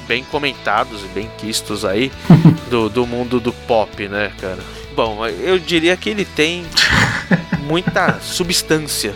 bem 0.07 0.23
comentados 0.23 1.03
e 1.03 1.07
bem 1.07 1.29
quistos 1.37 1.85
aí 1.85 2.11
do, 2.69 2.89
do 2.89 3.05
mundo 3.05 3.39
do 3.39 3.53
pop, 3.53 4.07
né, 4.07 4.31
cara? 4.39 4.59
Bom, 4.95 5.25
eu 5.25 5.57
diria 5.57 5.95
que 5.95 6.09
ele 6.09 6.25
tem 6.25 6.65
muita 7.61 8.19
substância, 8.19 9.13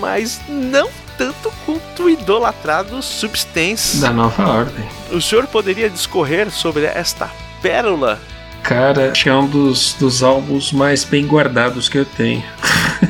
mas 0.00 0.40
não 0.48 0.88
tanto 1.16 1.52
quanto 1.64 2.04
o 2.04 2.10
idolatrado 2.10 3.02
Substance. 3.02 4.00
Da 4.00 4.12
nova 4.12 4.48
ordem. 4.48 4.84
O 5.10 5.20
senhor 5.20 5.46
poderia 5.46 5.88
discorrer 5.88 6.50
sobre 6.50 6.84
esta 6.84 7.30
pérola? 7.62 8.20
Cara, 8.62 9.12
acho 9.12 9.22
que 9.22 9.28
é 9.28 9.34
um 9.34 9.46
dos, 9.46 9.94
dos 9.94 10.22
álbuns 10.22 10.72
mais 10.72 11.04
bem 11.04 11.24
guardados 11.24 11.88
que 11.88 11.98
eu 11.98 12.04
tenho. 12.04 12.42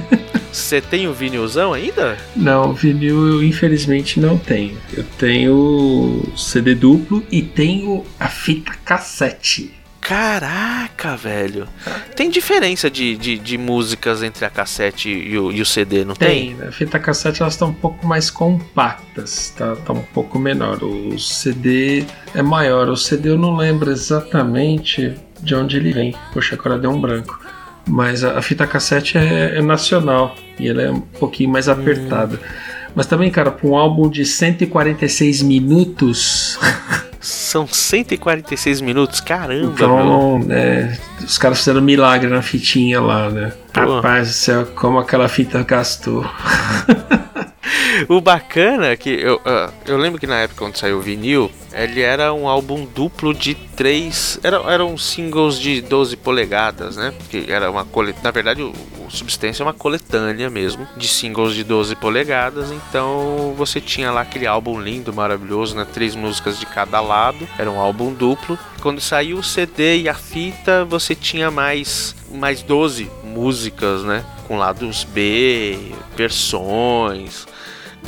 Você 0.57 0.81
tem 0.81 1.07
o 1.07 1.13
vinilzão 1.13 1.75
ainda? 1.75 2.17
Não, 2.35 2.73
vinil 2.73 3.29
eu 3.29 3.43
infelizmente 3.43 4.19
não 4.19 4.39
tenho. 4.39 4.77
Eu 4.91 5.05
tenho 5.19 6.23
CD 6.35 6.75
duplo 6.75 7.23
e 7.31 7.43
tenho 7.43 8.05
a 8.19 8.27
fita 8.27 8.73
cassete. 8.83 9.75
Caraca, 10.01 11.15
velho. 11.15 11.69
Tem 12.17 12.31
diferença 12.31 12.91
de, 12.91 13.17
de, 13.17 13.39
de 13.39 13.59
músicas 13.59 14.23
entre 14.23 14.47
a 14.47 14.51
cassete 14.51 15.11
e 15.11 15.39
o, 15.39 15.53
e 15.53 15.61
o 15.61 15.67
CD, 15.67 16.07
não 16.07 16.15
tem? 16.15 16.57
Tem. 16.57 16.67
A 16.67 16.73
fita 16.73 16.99
cassete 16.99 17.43
elas 17.43 17.53
estão 17.53 17.69
um 17.69 17.75
pouco 17.75 18.07
mais 18.07 18.31
compactas, 18.31 19.51
tá, 19.51 19.77
tá 19.77 19.93
um 19.93 20.03
pouco 20.03 20.39
menor. 20.39 20.83
O 20.83 21.19
CD 21.19 22.07
é 22.35 22.41
maior. 22.41 22.89
O 22.89 22.97
CD 22.97 23.29
eu 23.29 23.39
não 23.39 23.57
lembro 23.57 23.91
exatamente 23.91 25.15
de 25.39 25.55
onde 25.55 25.77
ele 25.77 25.93
vem. 25.93 26.15
Poxa, 26.33 26.55
agora 26.55 26.79
deu 26.79 26.91
um 26.91 27.01
branco. 27.01 27.39
Mas 27.87 28.25
a, 28.25 28.39
a 28.39 28.43
fita 28.43 28.67
cassete 28.67 29.17
é, 29.19 29.59
é, 29.59 29.63
nacional 29.63 30.35
e 30.59 30.69
ela 30.69 30.83
é 30.83 30.91
um 30.91 31.01
pouquinho 31.01 31.51
mais 31.51 31.69
apertada. 31.69 32.37
Hum. 32.37 32.77
Mas 32.95 33.07
também, 33.07 33.31
cara, 33.31 33.51
para 33.51 33.69
um 33.69 33.77
álbum 33.77 34.09
de 34.09 34.25
146 34.25 35.43
minutos. 35.43 36.59
São 37.21 37.67
146 37.67 38.81
minutos, 38.81 39.21
caramba! 39.21 39.73
Então, 39.75 40.39
né, 40.39 40.97
os 41.21 41.37
caras 41.37 41.59
fizeram 41.59 41.81
um 41.81 41.85
milagre 41.85 42.31
na 42.31 42.41
fitinha 42.41 43.01
lá, 43.01 43.29
né? 43.29 43.53
Pô. 43.73 43.97
Rapaz 43.97 44.29
do 44.29 44.35
céu, 44.35 44.67
como 44.77 44.99
aquela 44.99 45.29
fita 45.29 45.63
gastou. 45.65 46.25
o 48.09 48.21
bacana 48.21 48.87
é 48.87 48.97
que 48.97 49.11
eu, 49.11 49.37
uh, 49.37 49.73
eu 49.87 49.97
lembro 49.97 50.19
que 50.21 50.27
na 50.27 50.41
época 50.41 50.59
quando 50.59 50.77
saiu 50.77 50.99
o 50.99 51.01
vinil, 51.01 51.51
ele 51.73 52.01
era 52.01 52.33
um 52.33 52.49
álbum 52.49 52.85
duplo 52.87 53.35
de 53.35 53.55
três. 53.55 54.39
Era, 54.43 54.57
eram 54.73 54.97
singles 54.97 55.59
de 55.59 55.81
12 55.81 56.17
polegadas, 56.17 56.97
né? 56.97 57.13
Que 57.31 57.51
era 57.51 57.71
uma 57.71 57.85
colet... 57.85 58.17
Na 58.23 58.31
verdade, 58.31 58.63
o, 58.63 58.73
o 59.07 59.11
Substância 59.11 59.63
é 59.63 59.67
uma 59.67 59.75
coletânea 59.75 60.49
mesmo 60.49 60.87
de 60.97 61.07
singles 61.07 61.55
de 61.55 61.63
12 61.65 61.95
polegadas. 61.97 62.71
Então 62.71 63.55
você 63.57 63.81
tinha 63.81 64.11
lá 64.11 64.23
aquele 64.23 64.47
álbum 64.47 64.81
lindo, 64.81 65.13
maravilhoso, 65.13 65.77
né? 65.77 65.87
Três 65.93 66.15
músicas 66.15 66.59
de 66.59 66.67
cada 66.67 67.01
lado. 67.01 67.47
Era 67.59 67.71
um 67.71 67.79
álbum 67.79 68.13
duplo. 68.13 68.59
Quando 68.81 69.01
saiu 69.01 69.39
o 69.39 69.43
CD 69.43 70.03
e 70.03 70.09
a 70.09 70.15
fita, 70.15 70.85
você 70.85 71.15
tinha 71.15 71.51
mais, 71.51 72.15
mais 72.33 72.63
12 72.63 73.11
músicas, 73.23 74.03
né? 74.03 74.25
Com 74.49 74.57
lados 74.57 75.05
B, 75.05 75.93
versões 76.17 77.47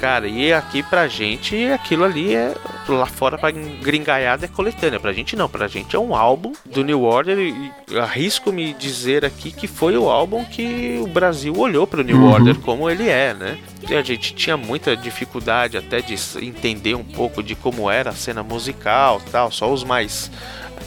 Cara, 0.00 0.28
e 0.28 0.52
aqui 0.52 0.82
pra 0.82 1.08
gente 1.08 1.66
aquilo 1.66 2.04
ali 2.04 2.34
é. 2.34 2.54
Lá 2.88 3.04
fora 3.04 3.36
pra 3.36 3.50
gringaiada 3.50 4.46
é 4.46 4.48
coletânea. 4.48 5.00
Pra 5.00 5.12
gente 5.12 5.36
não, 5.36 5.48
pra 5.48 5.68
gente 5.68 5.94
é 5.94 5.98
um 5.98 6.14
álbum 6.14 6.52
do 6.64 6.82
New 6.82 7.02
Order. 7.02 7.38
E 7.38 7.98
arrisco 7.98 8.52
me 8.52 8.72
dizer 8.72 9.24
aqui 9.24 9.50
que 9.50 9.66
foi 9.66 9.96
o 9.96 10.08
álbum 10.08 10.44
que 10.44 10.98
o 11.02 11.06
Brasil 11.06 11.54
olhou 11.56 11.86
pro 11.86 12.04
New 12.04 12.16
uhum. 12.16 12.32
Order 12.32 12.54
como 12.60 12.88
ele 12.88 13.08
é, 13.08 13.34
né? 13.34 13.58
E 13.88 13.94
a 13.94 14.02
gente 14.02 14.34
tinha 14.34 14.56
muita 14.56 14.96
dificuldade 14.96 15.76
até 15.76 16.00
de 16.00 16.14
entender 16.40 16.94
um 16.94 17.04
pouco 17.04 17.42
de 17.42 17.54
como 17.54 17.90
era 17.90 18.10
a 18.10 18.14
cena 18.14 18.42
musical 18.42 19.20
tal. 19.30 19.50
Só 19.50 19.70
os 19.70 19.84
mais 19.84 20.30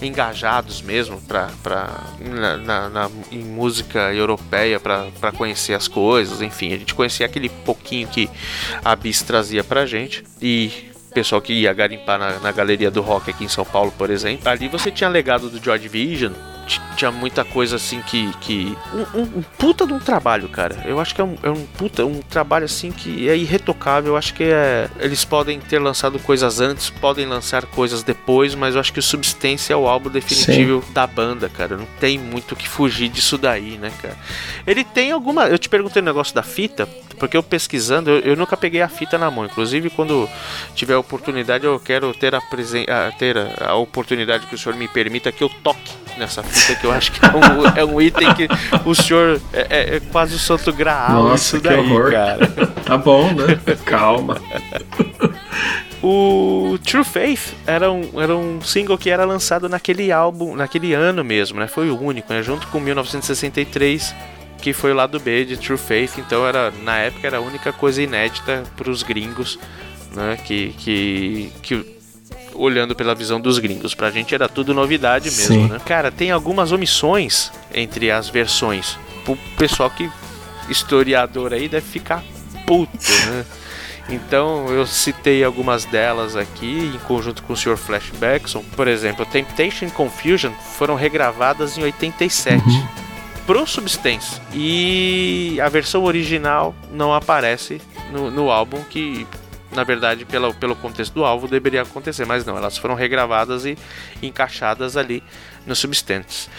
engajados 0.02 0.82
mesmo 0.82 1.22
pra, 1.22 1.50
pra, 1.62 2.04
na, 2.20 2.58
na, 2.58 2.90
na 2.90 3.12
em 3.32 3.44
música 3.44 4.14
europeia 4.14 4.80
para 4.80 5.32
conhecer 5.32 5.74
as 5.74 5.88
coisas. 5.88 6.42
Enfim, 6.42 6.74
a 6.74 6.78
gente 6.78 6.94
conhecia 6.94 7.26
aquele 7.26 7.50
pouquinho 7.50 8.08
que 8.08 8.30
a 8.84 8.96
Bis 8.96 9.22
trazia 9.22 9.64
pra 9.64 9.86
gente. 9.86 10.24
E 10.42 10.92
pessoal 11.14 11.42
que 11.42 11.54
ia 11.54 11.74
garimpar 11.74 12.18
na, 12.18 12.40
na 12.40 12.52
galeria 12.52 12.90
do 12.90 13.02
rock 13.02 13.30
aqui 13.30 13.44
em 13.44 13.50
São 13.50 13.66
Paulo, 13.66 13.94
por 13.98 14.10
exemplo. 14.10 14.48
Ali 14.50 14.68
você 14.68 14.90
tinha 14.90 15.10
legado 15.10 15.50
do 15.50 15.64
George 15.64 15.88
Vision, 15.88 16.34
tinha 16.96 17.12
muita 17.12 17.44
coisa 17.44 17.76
assim 17.76 18.02
que. 18.02 18.32
que 18.40 18.78
um, 18.94 19.20
um, 19.20 19.22
um, 19.22 19.42
puta 19.58 19.86
de 19.86 19.94
um 19.94 20.00
trabalho, 20.00 20.48
cara. 20.50 20.84
Eu 20.86 21.00
acho 21.00 21.14
que 21.16 21.22
é 21.22 21.24
um, 21.24 21.36
é 21.42 21.50
um 21.50 21.66
puta, 21.66 22.06
um 22.06 22.22
trabalho 22.22 22.66
assim 22.66 22.92
que 22.92 23.28
é 23.30 23.36
irretocável. 23.36 24.14
Eu 24.14 24.18
acho 24.18 24.34
que 24.34 24.44
é. 24.44 24.90
Eles 25.00 25.26
podem 25.26 25.60
ter 25.60 25.80
lançado 25.80 26.20
coisas 26.20 26.60
antes, 26.60 26.90
podem 26.90 27.26
lançar 27.26 27.66
coisas 27.66 28.04
depois, 28.04 28.56
mas 28.56 28.76
eu 28.76 28.82
acho 28.82 28.94
que 28.94 29.00
o 29.00 29.04
Substância 29.04 29.74
é 29.74 29.76
o 29.76 29.88
álbum 29.88 30.10
definitivo 30.10 30.84
Sim. 30.86 30.94
da 30.94 31.08
banda, 31.08 31.50
cara. 31.50 31.78
Não 31.78 31.88
tem 32.00 32.18
muito 32.18 32.56
que 32.56 32.68
fugir 32.68 33.10
disso 33.10 33.38
daí, 33.38 33.78
né, 33.78 33.92
cara? 34.02 34.18
Ele 34.66 34.84
tem 34.84 35.12
alguma. 35.12 35.48
Eu 35.48 35.58
te 35.58 35.70
perguntei 35.70 36.02
o 36.02 36.06
negócio 36.06 36.34
da 36.36 36.44
fita, 36.44 36.88
porque 37.18 37.36
eu 37.36 37.44
pesquisando, 37.44 38.10
eu, 38.10 38.20
eu, 38.20 38.36
nunca 38.36 38.56
peguei 38.56 38.82
a 38.82 38.90
fita 38.90 39.18
na 39.18 39.30
mão. 39.32 39.46
Inclusive, 39.46 39.90
quando 39.90 40.30
tiver 40.76 40.94
a 40.94 41.00
oportunidade, 41.00 41.66
eu 41.66 41.80
quero 41.80 42.14
ter 42.14 42.36
a, 42.36 42.42
presen 42.42 42.86
a, 42.90 43.12
ter 43.12 43.38
a, 43.38 43.70
a 43.70 43.76
oportunidade 43.76 44.48
que 44.48 44.56
o 44.56 44.58
senhor 44.58 44.78
me 44.78 44.88
permita 44.88 45.32
que 45.32 45.44
eu 45.44 45.50
toque 45.64 46.01
nessa 46.18 46.44
fita, 46.44 46.80
que 46.80 46.86
eu 46.86 46.92
acho 46.92 47.12
que 47.12 47.26
é 47.26 47.30
um, 47.30 47.68
é 47.78 47.86
um 47.86 48.02
item 48.02 48.34
que 48.34 48.48
o 48.86 48.94
senhor 48.94 49.42
é, 49.54 49.68
é, 49.70 49.96
é 49.96 50.00
quase 50.00 50.36
o 50.36 50.40
santo 50.40 50.72
graal. 50.74 51.24
Nossa, 51.24 51.58
isso 51.58 51.64
daí, 51.64 51.84
que 51.84 51.92
horror. 51.92 52.12
cara. 52.12 52.48
tá 52.86 52.98
bom, 52.98 53.32
né? 53.34 53.60
Calma. 53.86 54.42
O 56.04 56.80
True 56.84 57.04
Faith 57.04 57.54
era 57.68 57.92
um, 57.92 58.20
era 58.20 58.36
um 58.36 58.60
single 58.60 58.98
que 58.98 59.12
era 59.12 59.24
lançado 59.24 59.70
naquele 59.70 60.12
álbum, 60.12 60.56
naquele 60.56 60.94
ano 60.94 61.24
mesmo, 61.24 61.60
né? 61.60 61.68
Foi 61.68 61.92
o 61.92 62.02
único, 62.02 62.34
né? 62.34 62.42
Junto 62.42 62.66
com 62.68 62.80
1963, 62.80 64.16
que 64.60 64.74
foi 64.74 64.94
o 64.94 64.96
lado 64.96 65.20
B 65.20 65.46
de 65.46 65.58
True 65.58 65.78
Faith. 65.78 66.18
Então 66.18 66.48
era 66.48 66.72
na 66.84 66.98
época 66.98 67.28
era 67.28 67.38
a 67.38 67.42
única 67.42 67.72
coisa 67.72 68.02
inédita 68.02 68.64
para 68.76 68.90
os 68.90 69.04
gringos, 69.04 69.60
né? 70.16 70.40
Que, 70.44 70.74
que, 70.80 71.52
que 71.62 72.01
olhando 72.54 72.96
pela 72.96 73.16
visão 73.16 73.40
dos 73.40 73.60
gringos. 73.60 73.94
Pra 73.94 74.12
gente 74.12 74.34
era 74.34 74.48
tudo 74.48 74.74
novidade 74.74 75.26
mesmo, 75.32 75.56
Sim. 75.56 75.68
né? 75.68 75.82
Cara, 75.86 76.12
tem 76.12 76.32
algumas 76.32 76.72
omissões 76.72 77.52
entre 77.74 78.12
as 78.12 78.30
versões. 78.30 78.98
O 79.28 79.36
pessoal 79.58 79.90
que 79.90 80.10
historiador 80.70 81.54
aí 81.54 81.68
deve 81.68 81.86
ficar 81.86 82.24
puto, 82.66 83.12
né? 83.28 83.46
Então 84.10 84.68
eu 84.68 84.86
citei 84.86 85.44
algumas 85.44 85.86
delas 85.86 86.36
aqui 86.36 86.92
em 86.94 87.00
conjunto 87.08 87.44
com 87.44 87.54
o 87.54 87.58
Sr. 87.58 87.78
Flashbackson. 87.78 88.64
Por 88.76 88.88
exemplo, 88.88 89.26
Temptation 89.26 89.86
e 89.86 89.92
Confusion 89.92 90.52
foram 90.76 90.96
regravadas 90.96 91.78
em 91.78 91.84
87. 91.84 92.62
Uhum. 92.68 92.88
Pro 93.46 93.66
Substance. 93.66 94.42
E 94.54 95.58
a 95.62 95.70
versão 95.70 96.04
original 96.04 96.76
não 96.92 97.14
aparece 97.14 97.82
no, 98.12 98.30
no 98.30 98.52
álbum 98.52 98.84
que 98.84 99.26
na 99.74 99.84
verdade, 99.84 100.26
pelo, 100.26 100.54
pelo 100.54 100.76
contexto 100.76 101.14
do 101.14 101.24
alvo, 101.24 101.48
deveria 101.48 101.82
acontecer, 101.82 102.26
mas 102.26 102.46
não, 102.46 102.58
elas 102.58 102.78
foram 102.78 102.96
regravadas 102.96 103.66
e 103.66 103.78
encaixadas 104.22 104.98
ali 104.98 105.24
nos 105.66 105.80
substantes. 105.80 106.50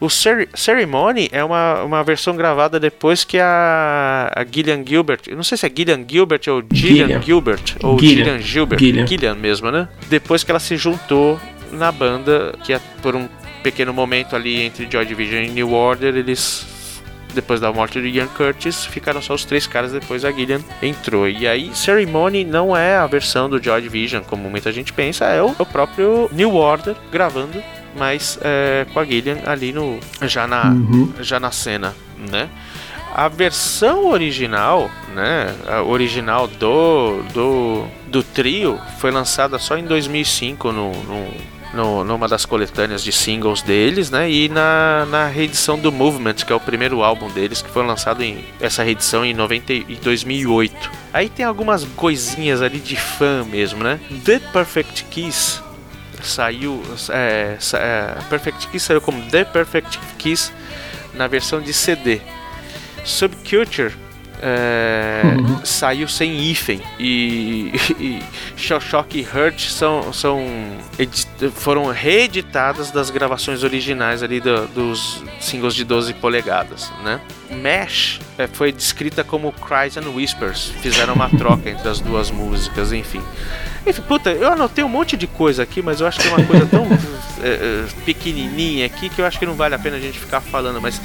O 0.00 0.08
Cer 0.08 0.48
Ceremony 0.54 1.28
é 1.32 1.42
uma, 1.42 1.82
uma 1.82 2.04
versão 2.04 2.36
gravada 2.36 2.78
depois 2.78 3.24
que 3.24 3.38
a, 3.38 4.30
a 4.34 4.44
Gillian 4.44 4.84
Gilbert, 4.86 5.22
eu 5.26 5.36
não 5.36 5.42
sei 5.42 5.58
se 5.58 5.66
é 5.66 5.72
Gillian 5.74 6.04
Gilbert 6.08 6.42
ou 6.48 6.62
Gillian, 6.72 7.06
Gillian. 7.06 7.22
Gilbert, 7.22 7.76
ou 7.82 7.98
Gillian, 7.98 8.24
Gillian 8.24 8.40
Gilbert, 8.40 8.78
Gillian. 8.78 9.06
Gillian 9.06 9.34
mesmo, 9.34 9.70
né? 9.70 9.88
Depois 10.08 10.44
que 10.44 10.50
ela 10.50 10.60
se 10.60 10.76
juntou 10.76 11.40
na 11.72 11.90
banda, 11.90 12.54
que 12.62 12.72
é 12.72 12.80
por 13.02 13.16
um 13.16 13.28
pequeno 13.62 13.92
momento 13.92 14.36
ali 14.36 14.62
entre 14.62 14.88
Joy 14.90 15.04
Division 15.04 15.42
e 15.42 15.48
New 15.48 15.72
Order, 15.72 16.16
eles 16.16 16.66
depois 17.38 17.60
da 17.60 17.72
morte 17.72 18.00
de 18.00 18.08
Ian 18.08 18.26
Curtis, 18.26 18.84
ficaram 18.84 19.22
só 19.22 19.32
os 19.32 19.44
três 19.44 19.64
caras, 19.64 19.92
depois 19.92 20.24
a 20.24 20.32
Gillian 20.32 20.60
entrou. 20.82 21.28
E 21.28 21.46
aí, 21.46 21.70
Ceremony 21.72 22.44
não 22.44 22.76
é 22.76 22.96
a 22.96 23.06
versão 23.06 23.48
do 23.48 23.62
Joy 23.62 23.80
Division, 23.80 24.24
como 24.24 24.50
muita 24.50 24.72
gente 24.72 24.92
pensa, 24.92 25.24
é 25.26 25.40
o, 25.40 25.54
o 25.56 25.64
próprio 25.64 26.28
New 26.32 26.56
Order 26.56 26.96
gravando, 27.12 27.62
mas 27.96 28.38
é, 28.42 28.86
com 28.92 28.98
a 28.98 29.04
Gillian 29.04 29.38
ali 29.46 29.72
no, 29.72 30.00
já, 30.22 30.48
na, 30.48 30.70
uhum. 30.70 31.12
já 31.20 31.38
na 31.38 31.52
cena, 31.52 31.94
né? 32.28 32.48
A 33.14 33.28
versão 33.28 34.08
original, 34.08 34.90
né, 35.14 35.54
a 35.66 35.82
original 35.82 36.46
do, 36.46 37.22
do, 37.32 37.84
do 38.08 38.22
trio, 38.22 38.78
foi 38.98 39.10
lançada 39.10 39.58
só 39.58 39.78
em 39.78 39.84
2005 39.84 40.70
no, 40.72 40.92
no 41.04 41.57
no, 41.72 42.02
numa 42.04 42.26
das 42.26 42.44
coletâneas 42.44 43.02
de 43.02 43.12
singles 43.12 43.62
deles, 43.62 44.10
né? 44.10 44.30
E 44.30 44.48
na, 44.48 45.06
na 45.06 45.26
reedição 45.26 45.78
do 45.78 45.92
Movement, 45.92 46.34
que 46.34 46.52
é 46.52 46.56
o 46.56 46.60
primeiro 46.60 47.02
álbum 47.02 47.28
deles, 47.30 47.62
que 47.62 47.70
foi 47.70 47.84
lançado 47.84 48.22
em 48.22 48.44
essa 48.60 48.82
reedição 48.82 49.24
em, 49.24 49.34
90, 49.34 49.72
em 49.72 49.98
2008. 50.02 50.90
Aí 51.12 51.28
tem 51.28 51.44
algumas 51.44 51.84
coisinhas 51.84 52.62
ali 52.62 52.78
de 52.78 52.96
fã 52.96 53.44
mesmo, 53.44 53.82
né? 53.82 54.00
The 54.24 54.38
Perfect 54.38 55.04
Kiss 55.04 55.60
saiu. 56.22 56.82
É, 57.10 57.56
é, 57.74 58.18
Perfect 58.28 58.68
Kiss 58.68 58.86
saiu 58.86 59.00
como 59.00 59.22
The 59.30 59.44
Perfect 59.44 59.98
Kiss 60.18 60.52
na 61.14 61.26
versão 61.26 61.60
de 61.60 61.72
CD. 61.72 62.20
Subculture 63.04 63.94
é, 64.40 65.22
uhum. 65.24 65.64
saiu 65.64 66.08
sem 66.08 66.38
hífen 66.38 66.80
e, 66.98 67.72
e 67.98 68.22
Shock 68.56 69.18
e 69.18 69.22
Hurt 69.22 69.68
são, 69.68 70.12
são 70.12 70.46
foram 71.54 71.86
reeditadas 71.86 72.90
das 72.90 73.10
gravações 73.10 73.62
originais 73.62 74.22
ali 74.22 74.40
do, 74.40 74.66
dos 74.68 75.22
singles 75.40 75.74
de 75.74 75.84
12 75.84 76.14
polegadas, 76.14 76.90
né? 77.02 77.20
Mesh 77.50 78.20
é, 78.36 78.46
foi 78.46 78.70
descrita 78.70 79.24
como 79.24 79.52
Cries 79.52 79.96
and 79.96 80.08
Whispers, 80.10 80.72
fizeram 80.82 81.14
uma 81.14 81.28
troca 81.30 81.70
entre 81.70 81.88
as 81.88 82.00
duas 82.00 82.30
músicas, 82.30 82.92
enfim. 82.92 83.22
Enfim, 83.86 84.02
puta, 84.02 84.30
eu 84.30 84.52
anotei 84.52 84.84
um 84.84 84.88
monte 84.88 85.16
de 85.16 85.26
coisa 85.26 85.62
aqui, 85.62 85.80
mas 85.80 86.00
eu 86.00 86.06
acho 86.06 86.20
que 86.20 86.28
é 86.28 86.30
uma 86.30 86.44
coisa 86.44 86.66
tão 86.66 86.86
é, 87.42 87.48
é, 87.48 87.84
pequenininha 88.04 88.86
aqui 88.86 89.08
que 89.08 89.20
eu 89.20 89.26
acho 89.26 89.38
que 89.38 89.46
não 89.46 89.54
vale 89.54 89.74
a 89.74 89.78
pena 89.78 89.96
a 89.96 90.00
gente 90.00 90.18
ficar 90.18 90.40
falando, 90.40 90.80
mas 90.80 91.00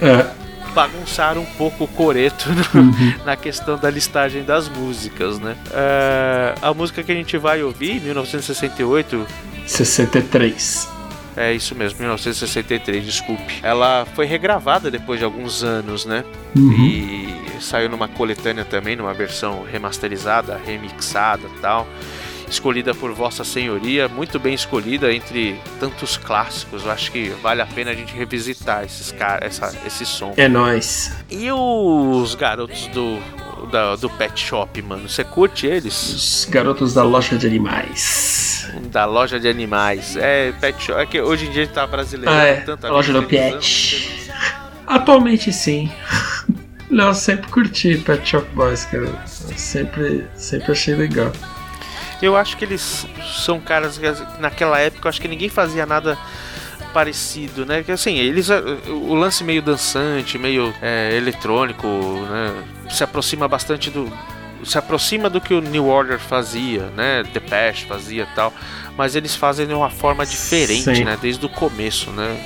é 0.00 0.43
bagunçaram 0.74 1.42
um 1.42 1.46
pouco 1.46 1.84
o 1.84 1.88
coreto 1.88 2.50
no, 2.74 2.80
uhum. 2.80 3.14
na 3.24 3.36
questão 3.36 3.78
da 3.78 3.88
listagem 3.88 4.42
das 4.42 4.68
músicas, 4.68 5.38
né? 5.38 5.56
Uh, 5.68 6.58
a 6.60 6.74
música 6.74 7.02
que 7.02 7.12
a 7.12 7.14
gente 7.14 7.38
vai 7.38 7.62
ouvir, 7.62 8.00
1968. 8.00 9.26
63. 9.66 10.88
É 11.36 11.52
isso 11.52 11.74
mesmo, 11.74 11.98
1963, 12.00 13.04
desculpe. 13.04 13.60
Ela 13.62 14.06
foi 14.14 14.24
regravada 14.24 14.90
depois 14.90 15.18
de 15.18 15.24
alguns 15.24 15.64
anos, 15.64 16.04
né? 16.04 16.24
Uhum. 16.56 16.72
E 16.72 17.60
saiu 17.60 17.88
numa 17.88 18.06
coletânea 18.06 18.64
também, 18.64 18.94
numa 18.94 19.12
versão 19.12 19.64
remasterizada, 19.64 20.60
remixada 20.64 21.48
tal 21.60 21.88
escolhida 22.54 22.94
por 22.94 23.12
Vossa 23.12 23.44
Senhoria, 23.44 24.08
muito 24.08 24.38
bem 24.38 24.54
escolhida 24.54 25.12
entre 25.12 25.60
tantos 25.78 26.16
clássicos. 26.16 26.84
Eu 26.84 26.90
acho 26.90 27.10
que 27.12 27.28
vale 27.42 27.60
a 27.60 27.66
pena 27.66 27.90
a 27.90 27.94
gente 27.94 28.14
revisitar 28.14 28.84
esses 28.84 29.12
caras, 29.12 29.60
esse 29.86 30.06
som. 30.06 30.32
É 30.36 30.48
nós. 30.48 31.12
E 31.30 31.50
os 31.50 32.34
garotos 32.34 32.86
do 32.88 33.18
da, 33.70 33.96
do 33.96 34.08
Pet 34.10 34.38
Shop, 34.38 34.80
mano. 34.82 35.08
Você 35.08 35.24
curte 35.24 35.66
eles? 35.66 35.94
Os 35.94 36.46
garotos 36.48 36.94
da 36.94 37.02
loja 37.02 37.36
de 37.36 37.46
animais. 37.46 38.70
Da 38.90 39.04
loja 39.04 39.40
de 39.40 39.48
animais. 39.48 40.16
É, 40.16 40.52
Pet 40.52 40.82
Shop. 40.82 41.00
É 41.00 41.06
que 41.06 41.20
hoje 41.20 41.46
em 41.46 41.50
dia 41.50 41.66
tá 41.66 41.86
brasileiro. 41.86 42.30
Ah, 42.30 42.44
é. 42.44 42.56
Tanta 42.56 42.88
loja 42.90 43.12
do 43.12 43.22
Pet. 43.24 44.30
Atualmente 44.86 45.52
sim. 45.52 45.90
Não, 46.90 47.08
eu 47.08 47.14
sempre 47.14 47.50
curti 47.50 47.96
Pet 47.98 48.28
Shop 48.28 48.46
Boys, 48.54 48.84
cara. 48.84 49.04
Eu 49.04 49.58
sempre, 49.58 50.24
sempre 50.36 50.72
achei 50.72 50.94
legal. 50.94 51.32
Eu 52.22 52.36
acho 52.36 52.56
que 52.56 52.64
eles 52.64 53.06
são 53.44 53.60
caras 53.60 53.98
que 53.98 54.06
naquela 54.40 54.78
época 54.80 55.06
eu 55.06 55.10
acho 55.10 55.20
que 55.20 55.28
ninguém 55.28 55.48
fazia 55.48 55.84
nada 55.84 56.16
parecido, 56.92 57.66
né? 57.66 57.82
Que 57.82 57.92
assim, 57.92 58.16
eles 58.18 58.48
o 58.88 59.14
lance 59.14 59.42
meio 59.44 59.60
dançante, 59.60 60.38
meio 60.38 60.72
é, 60.80 61.14
eletrônico, 61.16 61.86
né? 62.30 62.64
Se 62.90 63.02
aproxima 63.04 63.48
bastante 63.48 63.90
do 63.90 64.10
se 64.64 64.78
aproxima 64.78 65.28
do 65.28 65.42
que 65.42 65.52
o 65.52 65.60
New 65.60 65.86
Order 65.88 66.18
fazia, 66.18 66.86
né? 66.96 67.22
Depeche 67.34 67.84
fazia 67.84 68.26
tal, 68.34 68.50
mas 68.96 69.14
eles 69.14 69.34
fazem 69.34 69.66
de 69.66 69.74
uma 69.74 69.90
forma 69.90 70.24
diferente, 70.24 70.96
Sim. 70.96 71.04
né? 71.04 71.18
Desde 71.20 71.44
o 71.44 71.48
começo, 71.50 72.10
né? 72.12 72.40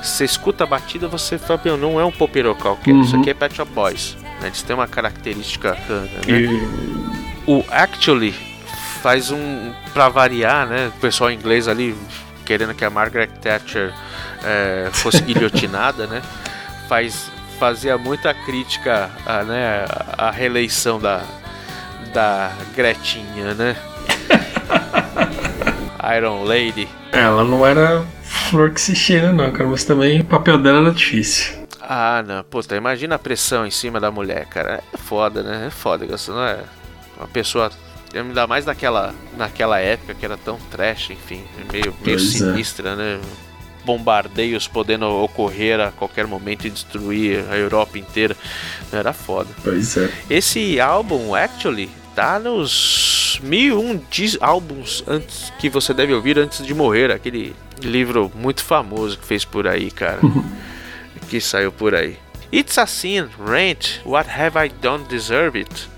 Você 0.00 0.24
escuta 0.24 0.62
a 0.62 0.66
batida, 0.66 1.08
você 1.08 1.36
fala, 1.36 1.60
"Meu, 1.64 1.76
não 1.76 1.98
é 1.98 2.04
um 2.04 2.12
popeiro 2.12 2.54
qualquer, 2.54 2.94
isso 2.94 3.16
Uhum. 3.16 3.22
aqui 3.22 3.30
é 3.30 3.34
Pet 3.34 3.56
Shop 3.56 3.72
Boys. 3.72 4.16
né? 4.40 4.46
Eles 4.46 4.62
têm 4.62 4.76
uma 4.76 4.86
característica, 4.86 5.72
né? 5.88 6.08
E, 6.28 7.08
O 7.50 7.64
Actually 7.70 8.34
faz 9.02 9.30
um. 9.30 9.72
Pra 9.92 10.08
variar, 10.08 10.66
né? 10.66 10.88
O 10.88 11.00
pessoal 11.00 11.30
inglês 11.30 11.68
ali 11.68 11.96
querendo 12.48 12.74
que 12.74 12.84
a 12.84 12.88
Margaret 12.88 13.28
Thatcher 13.42 13.92
é, 14.42 14.88
fosse 14.90 15.20
guilhotinada, 15.20 16.06
né? 16.06 16.22
Faz, 16.88 17.30
fazia 17.58 17.98
muita 17.98 18.32
crítica 18.32 19.10
à, 19.26 19.44
né, 19.44 19.84
à 20.16 20.30
reeleição 20.30 20.98
da, 20.98 21.22
da 22.14 22.50
Gretinha, 22.74 23.52
né? 23.52 23.76
Iron 26.16 26.44
Lady. 26.44 26.88
ela 27.12 27.44
não 27.44 27.66
era 27.66 28.02
flor 28.22 28.70
que 28.70 28.80
se 28.80 28.94
cheira, 28.94 29.30
não, 29.30 29.52
cara, 29.52 29.68
mas 29.68 29.84
também 29.84 30.20
o 30.20 30.24
papel 30.24 30.56
dela 30.56 30.78
era 30.80 30.90
difícil. 30.90 31.66
Ah, 31.82 32.22
não, 32.26 32.42
puta, 32.44 32.76
imagina 32.76 33.14
a 33.16 33.18
pressão 33.18 33.66
em 33.66 33.70
cima 33.70 34.00
da 34.00 34.10
mulher, 34.10 34.46
cara. 34.46 34.82
É 34.92 34.96
foda, 34.96 35.42
né? 35.42 35.66
É 35.66 35.70
foda, 35.70 36.06
você 36.06 36.30
não 36.30 36.42
é 36.42 36.58
uma 37.16 37.28
pessoa. 37.28 37.70
Ainda 38.14 38.46
mais 38.46 38.64
naquela, 38.64 39.14
naquela 39.36 39.78
época 39.78 40.14
que 40.14 40.24
era 40.24 40.36
tão 40.36 40.58
trash, 40.70 41.10
enfim, 41.10 41.42
meio, 41.70 41.84
meio 41.84 41.94
Pois 42.02 42.34
é. 42.34 42.38
sinistra, 42.38 42.96
né? 42.96 43.20
Bombardeios 43.84 44.66
podendo 44.68 45.06
ocorrer 45.06 45.80
a 45.80 45.90
qualquer 45.92 46.26
momento 46.26 46.66
e 46.66 46.70
destruir 46.70 47.44
a 47.50 47.56
Europa 47.56 47.98
inteira. 47.98 48.36
Era 48.92 49.12
foda. 49.12 49.48
Pois 49.62 49.96
é. 49.96 50.10
Esse 50.28 50.78
álbum, 50.80 51.34
Actually, 51.34 51.88
tá 52.14 52.38
nos 52.38 53.38
1001 53.42 54.00
dis- 54.10 54.36
álbuns 54.40 55.02
antes 55.06 55.52
que 55.58 55.70
você 55.70 55.94
deve 55.94 56.12
ouvir 56.12 56.38
antes 56.38 56.66
de 56.66 56.74
morrer. 56.74 57.10
Aquele 57.10 57.54
livro 57.80 58.30
muito 58.34 58.62
famoso 58.62 59.18
que 59.18 59.24
fez 59.26 59.44
por 59.44 59.66
aí, 59.66 59.90
cara. 59.90 60.20
que 61.30 61.40
saiu 61.40 61.70
por 61.72 61.94
aí. 61.94 62.16
It's 62.52 62.76
a 62.78 62.86
Sin, 62.86 63.28
Rent, 63.46 64.00
What 64.04 64.28
Have 64.30 64.58
I 64.66 64.70
Done 64.82 65.04
Deserve 65.04 65.58
It? 65.60 65.88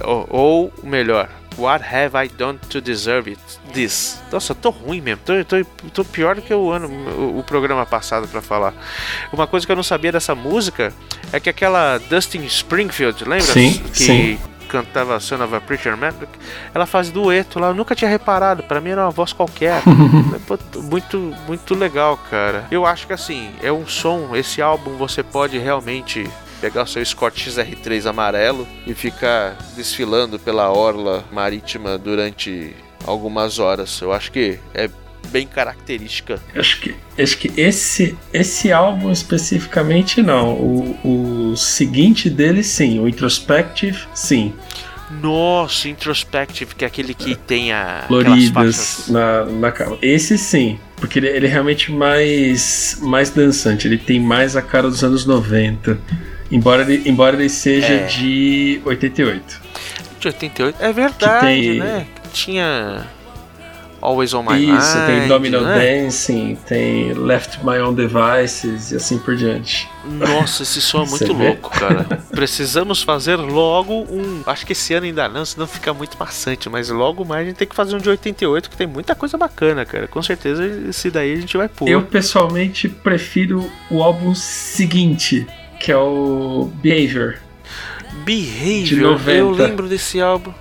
Ou, 0.00 0.26
ou 0.30 0.72
melhor, 0.82 1.28
What 1.58 1.84
Have 1.84 2.16
I 2.16 2.28
Done 2.28 2.58
to 2.70 2.80
Deserve 2.80 3.30
It? 3.30 3.40
This. 3.72 4.18
Nossa, 4.30 4.54
tô 4.54 4.70
ruim 4.70 5.00
mesmo. 5.00 5.22
Tô, 5.24 5.32
tô, 5.44 5.64
tô 5.90 6.04
pior 6.04 6.36
do 6.36 6.42
que 6.42 6.52
o 6.52 6.70
ano, 6.70 6.88
o, 6.88 7.38
o 7.38 7.42
programa 7.42 7.86
passado 7.86 8.28
pra 8.28 8.42
falar. 8.42 8.74
Uma 9.32 9.46
coisa 9.46 9.64
que 9.64 9.72
eu 9.72 9.76
não 9.76 9.82
sabia 9.82 10.12
dessa 10.12 10.34
música 10.34 10.92
é 11.32 11.40
que 11.40 11.48
aquela 11.48 11.98
Dustin 11.98 12.44
Springfield, 12.44 13.24
lembra? 13.24 13.52
Sim, 13.52 13.82
que 13.92 13.96
sim. 13.96 14.38
cantava 14.68 15.18
Son 15.20 15.42
of 15.42 15.54
a 15.54 15.60
Preacher 15.60 15.96
Man. 15.96 16.12
Ela 16.74 16.86
faz 16.86 17.10
dueto 17.10 17.58
lá, 17.58 17.68
eu 17.68 17.74
nunca 17.74 17.94
tinha 17.94 18.10
reparado. 18.10 18.62
Pra 18.62 18.80
mim 18.80 18.90
era 18.90 19.02
uma 19.02 19.10
voz 19.10 19.32
qualquer. 19.32 19.82
Pô, 20.46 20.58
muito, 20.82 21.34
muito 21.46 21.74
legal, 21.74 22.16
cara. 22.30 22.66
Eu 22.70 22.84
acho 22.86 23.06
que 23.06 23.12
assim, 23.12 23.50
é 23.62 23.72
um 23.72 23.86
som. 23.86 24.34
Esse 24.34 24.60
álbum 24.60 24.96
você 24.96 25.22
pode 25.22 25.58
realmente 25.58 26.28
pegar 26.62 26.84
o 26.84 26.86
seu 26.86 27.04
Scott 27.04 27.50
XR3 27.50 28.08
amarelo 28.08 28.68
e 28.86 28.94
ficar 28.94 29.58
desfilando 29.74 30.38
pela 30.38 30.70
orla 30.70 31.24
marítima 31.32 31.98
durante 31.98 32.72
algumas 33.04 33.58
horas. 33.58 34.00
Eu 34.00 34.12
acho 34.12 34.30
que 34.30 34.60
é 34.72 34.88
bem 35.32 35.44
característica. 35.44 36.40
Acho 36.54 36.80
que, 36.80 36.94
acho 37.18 37.36
que 37.36 37.52
esse, 37.60 38.16
esse 38.32 38.70
álbum 38.70 39.10
especificamente 39.10 40.22
não. 40.22 40.52
O, 40.52 41.50
o 41.52 41.56
seguinte 41.56 42.30
dele, 42.30 42.62
sim. 42.62 43.00
O 43.00 43.08
Introspective, 43.08 43.98
sim. 44.14 44.54
Nossa, 45.20 45.88
Introspective, 45.88 46.76
que 46.76 46.84
é 46.84 46.86
aquele 46.86 47.12
que 47.12 47.34
tem 47.34 47.72
a. 47.72 48.04
Floridas 48.06 49.08
na, 49.08 49.44
na 49.46 49.72
capa. 49.72 49.98
Esse 50.00 50.38
sim. 50.38 50.78
Porque 50.96 51.18
ele, 51.18 51.26
ele 51.26 51.46
é 51.46 51.50
realmente 51.50 51.90
mais, 51.90 52.98
mais 53.02 53.30
dançante. 53.30 53.88
Ele 53.88 53.98
tem 53.98 54.20
mais 54.20 54.54
a 54.56 54.62
cara 54.62 54.88
dos 54.88 55.02
anos 55.02 55.26
90. 55.26 55.98
Embora 56.52 56.82
ele, 56.82 57.08
embora 57.08 57.34
ele 57.36 57.48
seja 57.48 57.86
É. 57.94 58.06
de 58.06 58.80
88. 58.84 59.60
De 60.20 60.28
88. 60.28 60.76
É 60.80 60.92
verdade, 60.92 61.46
tem- 61.46 61.78
né? 61.80 62.06
Tinha. 62.32 63.06
Always 64.00 64.34
on 64.34 64.42
My 64.42 64.56
Isso, 64.60 64.96
Mind. 64.98 65.06
tem 65.06 65.28
Domino 65.28 65.60
né? 65.60 65.78
Dancing, 66.02 66.58
tem 66.66 67.12
Left 67.12 67.64
My 67.64 67.78
Own 67.78 67.94
Devices 67.94 68.90
e 68.90 68.96
assim 68.96 69.16
por 69.16 69.36
diante. 69.36 69.88
Nossa, 70.04 70.64
esse 70.64 70.80
som 70.82 71.04
é 71.04 71.06
muito 71.08 71.32
louco, 71.32 71.70
cara. 71.70 72.04
Precisamos 72.32 73.00
fazer 73.04 73.36
logo 73.36 73.94
um. 74.10 74.42
Acho 74.44 74.66
que 74.66 74.72
esse 74.72 74.92
ano 74.92 75.06
ainda 75.06 75.28
não, 75.28 75.44
senão 75.44 75.68
fica 75.68 75.94
muito 75.94 76.16
maçante. 76.18 76.68
Mas 76.68 76.88
logo 76.88 77.24
mais 77.24 77.42
a 77.42 77.48
gente 77.50 77.56
tem 77.58 77.68
que 77.68 77.76
fazer 77.76 77.94
um 77.94 77.98
de 78.00 78.08
88, 78.10 78.68
que 78.70 78.76
tem 78.76 78.88
muita 78.88 79.14
coisa 79.14 79.38
bacana, 79.38 79.84
cara. 79.84 80.08
Com 80.08 80.20
certeza 80.20 80.66
esse 80.88 81.08
daí 81.08 81.34
a 81.34 81.40
gente 81.40 81.56
vai 81.56 81.68
pôr. 81.68 81.88
Eu 81.88 82.02
pessoalmente 82.02 82.88
prefiro 82.88 83.70
o 83.88 84.02
álbum 84.02 84.34
seguinte, 84.34 85.46
que 85.82 85.90
é 85.90 85.96
o 85.96 86.70
Behavior. 86.76 87.38
Behavior, 88.24 88.84
de 88.84 88.96
90. 89.00 89.32
eu 89.32 89.50
lembro 89.50 89.88
desse 89.88 90.20
álbum. 90.20 90.52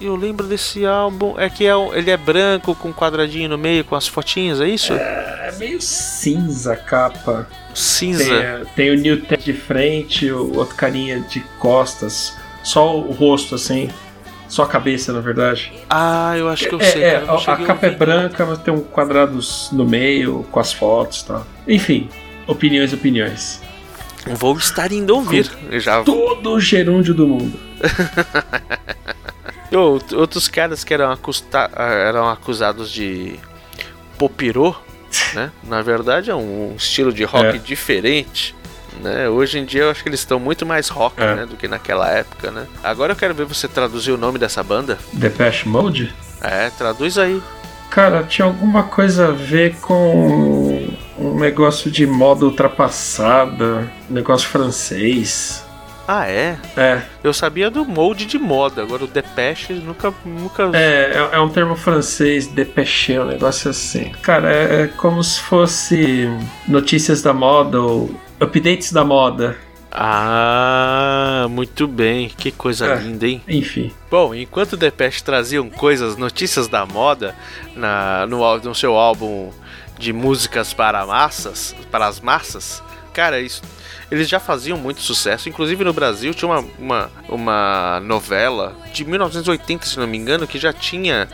Eu 0.00 0.16
lembro 0.16 0.46
desse 0.46 0.86
álbum. 0.86 1.38
É 1.38 1.50
que 1.50 1.66
é 1.66 1.72
ele 1.94 2.10
é 2.10 2.16
branco 2.16 2.74
com 2.74 2.88
um 2.88 2.92
quadradinho 2.92 3.50
no 3.50 3.58
meio 3.58 3.84
com 3.84 3.94
as 3.94 4.08
fotinhas, 4.08 4.60
é 4.62 4.68
isso? 4.68 4.94
É 4.94 5.52
meio 5.58 5.80
cinza 5.80 6.72
a 6.72 6.76
capa. 6.76 7.46
Cinza. 7.74 8.24
Tem, 8.24 8.32
é, 8.34 8.62
tem 8.74 8.90
o 8.90 8.96
Newton 8.96 9.36
de 9.36 9.52
frente, 9.52 10.30
o 10.32 10.56
outro 10.56 10.74
carinha 10.74 11.20
de 11.20 11.40
costas. 11.58 12.34
Só 12.64 12.96
o 12.98 13.12
rosto, 13.12 13.54
assim. 13.54 13.90
Só 14.48 14.62
a 14.62 14.66
cabeça, 14.66 15.12
na 15.12 15.20
verdade. 15.20 15.70
Ah, 15.90 16.34
eu 16.36 16.48
acho 16.48 16.66
que 16.66 16.74
eu 16.74 16.80
É, 16.80 16.84
sei. 16.84 17.02
é, 17.02 17.22
eu 17.22 17.30
a, 17.30 17.36
a 17.36 17.56
capa 17.58 17.86
é 17.86 17.90
branca, 17.90 18.46
mas 18.46 18.58
tem 18.58 18.72
um 18.72 18.80
quadrados 18.80 19.68
no 19.70 19.84
meio, 19.84 20.46
com 20.50 20.60
as 20.60 20.72
fotos 20.72 21.20
e 21.20 21.26
tal. 21.26 21.46
Enfim, 21.68 22.08
opiniões, 22.46 22.92
opiniões. 22.92 23.60
Vou 24.26 24.56
estar 24.56 24.92
indo 24.92 25.14
ouvir. 25.16 25.50
Já 25.72 26.02
Todo 26.02 26.52
o 26.52 26.60
gerúndio 26.60 27.14
do 27.14 27.26
mundo. 27.26 27.58
Outros 30.16 30.48
caras 30.48 30.84
que 30.84 30.92
eram, 30.92 31.16
eram 31.78 32.28
acusados 32.28 32.90
de 32.90 33.38
popirô, 34.18 34.74
né? 35.34 35.50
Na 35.64 35.82
verdade 35.82 36.30
é 36.30 36.34
um 36.34 36.74
estilo 36.76 37.12
de 37.12 37.24
rock 37.24 37.56
É. 37.56 37.58
diferente. 37.58 38.54
Né? 39.02 39.28
Hoje 39.28 39.58
em 39.58 39.64
dia 39.64 39.82
eu 39.84 39.90
acho 39.90 40.02
que 40.02 40.08
eles 40.10 40.20
estão 40.20 40.38
muito 40.38 40.66
mais 40.66 40.88
rock 40.88 41.20
É. 41.20 41.34
né, 41.34 41.46
do 41.46 41.56
que 41.56 41.66
naquela 41.66 42.08
época, 42.10 42.50
né? 42.50 42.66
Agora 42.84 43.12
eu 43.12 43.16
quero 43.16 43.34
ver 43.34 43.46
você 43.46 43.66
traduzir 43.66 44.12
o 44.12 44.18
nome 44.18 44.38
dessa 44.38 44.62
banda. 44.62 44.98
Depeche 45.12 45.66
Mode? 45.68 46.14
É, 46.40 46.70
traduz 46.70 47.16
aí. 47.16 47.42
Cara, 47.90 48.22
tinha 48.24 48.44
alguma 48.46 48.84
coisa 48.84 49.28
a 49.28 49.32
ver 49.32 49.76
com 49.76 50.71
um 51.22 51.38
negócio 51.38 51.90
de 51.90 52.06
moda 52.06 52.44
ultrapassada, 52.44 53.90
um 54.10 54.14
negócio 54.14 54.48
francês. 54.48 55.64
Ah, 56.06 56.26
é? 56.28 56.58
É, 56.76 57.02
Eu 57.22 57.32
sabia 57.32 57.70
do 57.70 57.84
molde 57.84 58.26
de 58.26 58.36
moda, 58.38 58.82
agora 58.82 59.04
o 59.04 59.06
Depeche 59.06 59.72
nunca. 59.74 60.12
nunca... 60.24 60.70
é, 60.74 61.12
é, 61.14 61.36
é 61.36 61.40
um 61.40 61.48
termo 61.48 61.76
francês, 61.76 62.48
depeche, 62.48 63.18
um 63.18 63.24
negócio 63.26 63.70
assim. 63.70 64.10
Cara, 64.20 64.52
é, 64.52 64.82
é 64.82 64.86
como 64.88 65.22
se 65.22 65.40
fosse 65.40 66.28
notícias 66.66 67.22
da 67.22 67.32
moda 67.32 67.80
ou 67.80 68.10
updates 68.40 68.92
da 68.92 69.04
moda. 69.04 69.56
Ah, 69.94 71.46
muito 71.50 71.86
bem. 71.86 72.28
Que 72.36 72.50
coisa 72.50 72.86
É. 72.86 72.96
linda, 72.96 73.26
hein? 73.26 73.42
Enfim, 73.46 73.92
Bom, 74.10 74.34
enquanto 74.34 74.72
o 74.72 74.76
Depeche 74.76 75.22
traziam 75.22 75.70
coisas, 75.70 76.16
notícias 76.16 76.66
da 76.66 76.84
moda 76.84 77.34
na, 77.76 78.26
no, 78.26 78.58
no 78.58 78.74
seu 78.74 78.94
álbum 78.96 79.50
de 79.98 80.12
músicas 80.12 80.72
para 80.72 81.06
massas, 81.06 81.74
para 81.90 82.06
as 82.06 82.20
massas, 82.20 82.82
cara, 83.12 83.40
isso, 83.40 83.62
eles 84.10 84.28
já 84.28 84.40
faziam 84.40 84.76
muito 84.76 85.00
sucesso. 85.00 85.48
Inclusive 85.48 85.84
no 85.84 85.92
Brasil 85.92 86.34
tinha 86.34 86.50
uma, 86.50 86.64
uma, 86.78 87.10
uma 87.28 88.00
novela 88.00 88.76
de 88.92 89.04
1980, 89.04 89.86
se 89.86 89.98
não 89.98 90.06
me 90.06 90.18
engano, 90.18 90.46
que 90.46 90.58
já 90.58 90.72
tinha 90.72 91.28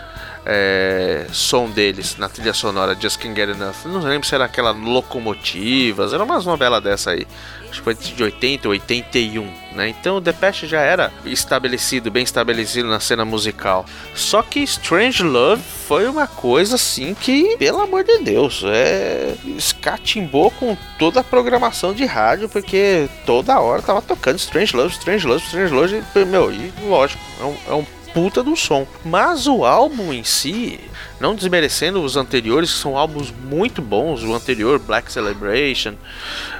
é, 0.51 1.27
som 1.31 1.69
deles 1.69 2.17
na 2.17 2.27
trilha 2.27 2.55
sonora 2.55 2.97
Just 2.99 3.19
Can't 3.19 3.39
Get 3.39 3.51
Enough. 3.51 3.85
Não 3.85 4.01
lembro 4.01 4.27
se 4.27 4.35
era 4.35 4.47
aquela 4.47 4.71
Locomotivas, 4.71 6.15
era 6.15 6.25
umas 6.25 6.47
novelas 6.47 6.83
dessa 6.83 7.11
aí. 7.11 7.27
Acho 7.69 7.81
que 7.81 7.85
foi 7.85 7.95
de 7.95 8.23
80 8.23 8.67
ou 8.67 8.73
81, 8.73 9.47
né? 9.75 9.89
Então 9.91 10.17
o 10.17 10.21
Depeche 10.23 10.67
já 10.67 10.81
era 10.81 11.13
estabelecido, 11.27 12.11
bem 12.11 12.23
estabelecido 12.23 12.89
na 12.89 12.99
cena 12.99 13.27
musical. 13.27 13.85
Só 14.15 14.43
que 14.43 14.61
Strange 14.61 15.23
Love 15.23 15.63
foi 15.87 16.09
uma 16.09 16.27
coisa 16.27 16.77
assim 16.77 17.13
que, 17.13 17.55
pelo 17.59 17.83
amor 17.83 18.05
de 18.05 18.17
Deus, 18.21 18.63
é 18.65 19.35
escatimbou 19.55 20.51
com 20.53 20.75
toda 20.99 21.21
a 21.21 21.25
programação 21.25 21.93
de 21.93 22.07
rádio, 22.07 22.49
porque 22.49 23.07
toda 23.27 23.61
hora 23.61 23.83
tava 23.83 24.01
tocando 24.01 24.39
Strange 24.39 24.75
Love, 24.75 24.95
Strange 24.95 25.27
Love, 25.27 25.45
Strange 25.45 25.75
Love, 25.75 26.03
meu, 26.27 26.51
e 26.51 26.73
lógico, 26.87 27.23
é 27.39 27.45
um, 27.45 27.57
é 27.69 27.75
um 27.75 27.98
puta 28.13 28.43
do 28.43 28.57
som. 28.57 28.87
Mas 29.05 29.47
o 29.47 29.65
álbum 29.65 30.13
em 30.13 30.25
si, 30.25 30.81
não 31.21 31.35
desmerecendo 31.35 32.03
os 32.03 32.17
anteriores, 32.17 32.73
que 32.73 32.79
são 32.79 32.97
álbuns 32.97 33.31
muito 33.31 33.81
bons, 33.83 34.23
o 34.23 34.35
anterior, 34.35 34.79
Black 34.79 35.11
Celebration, 35.13 35.95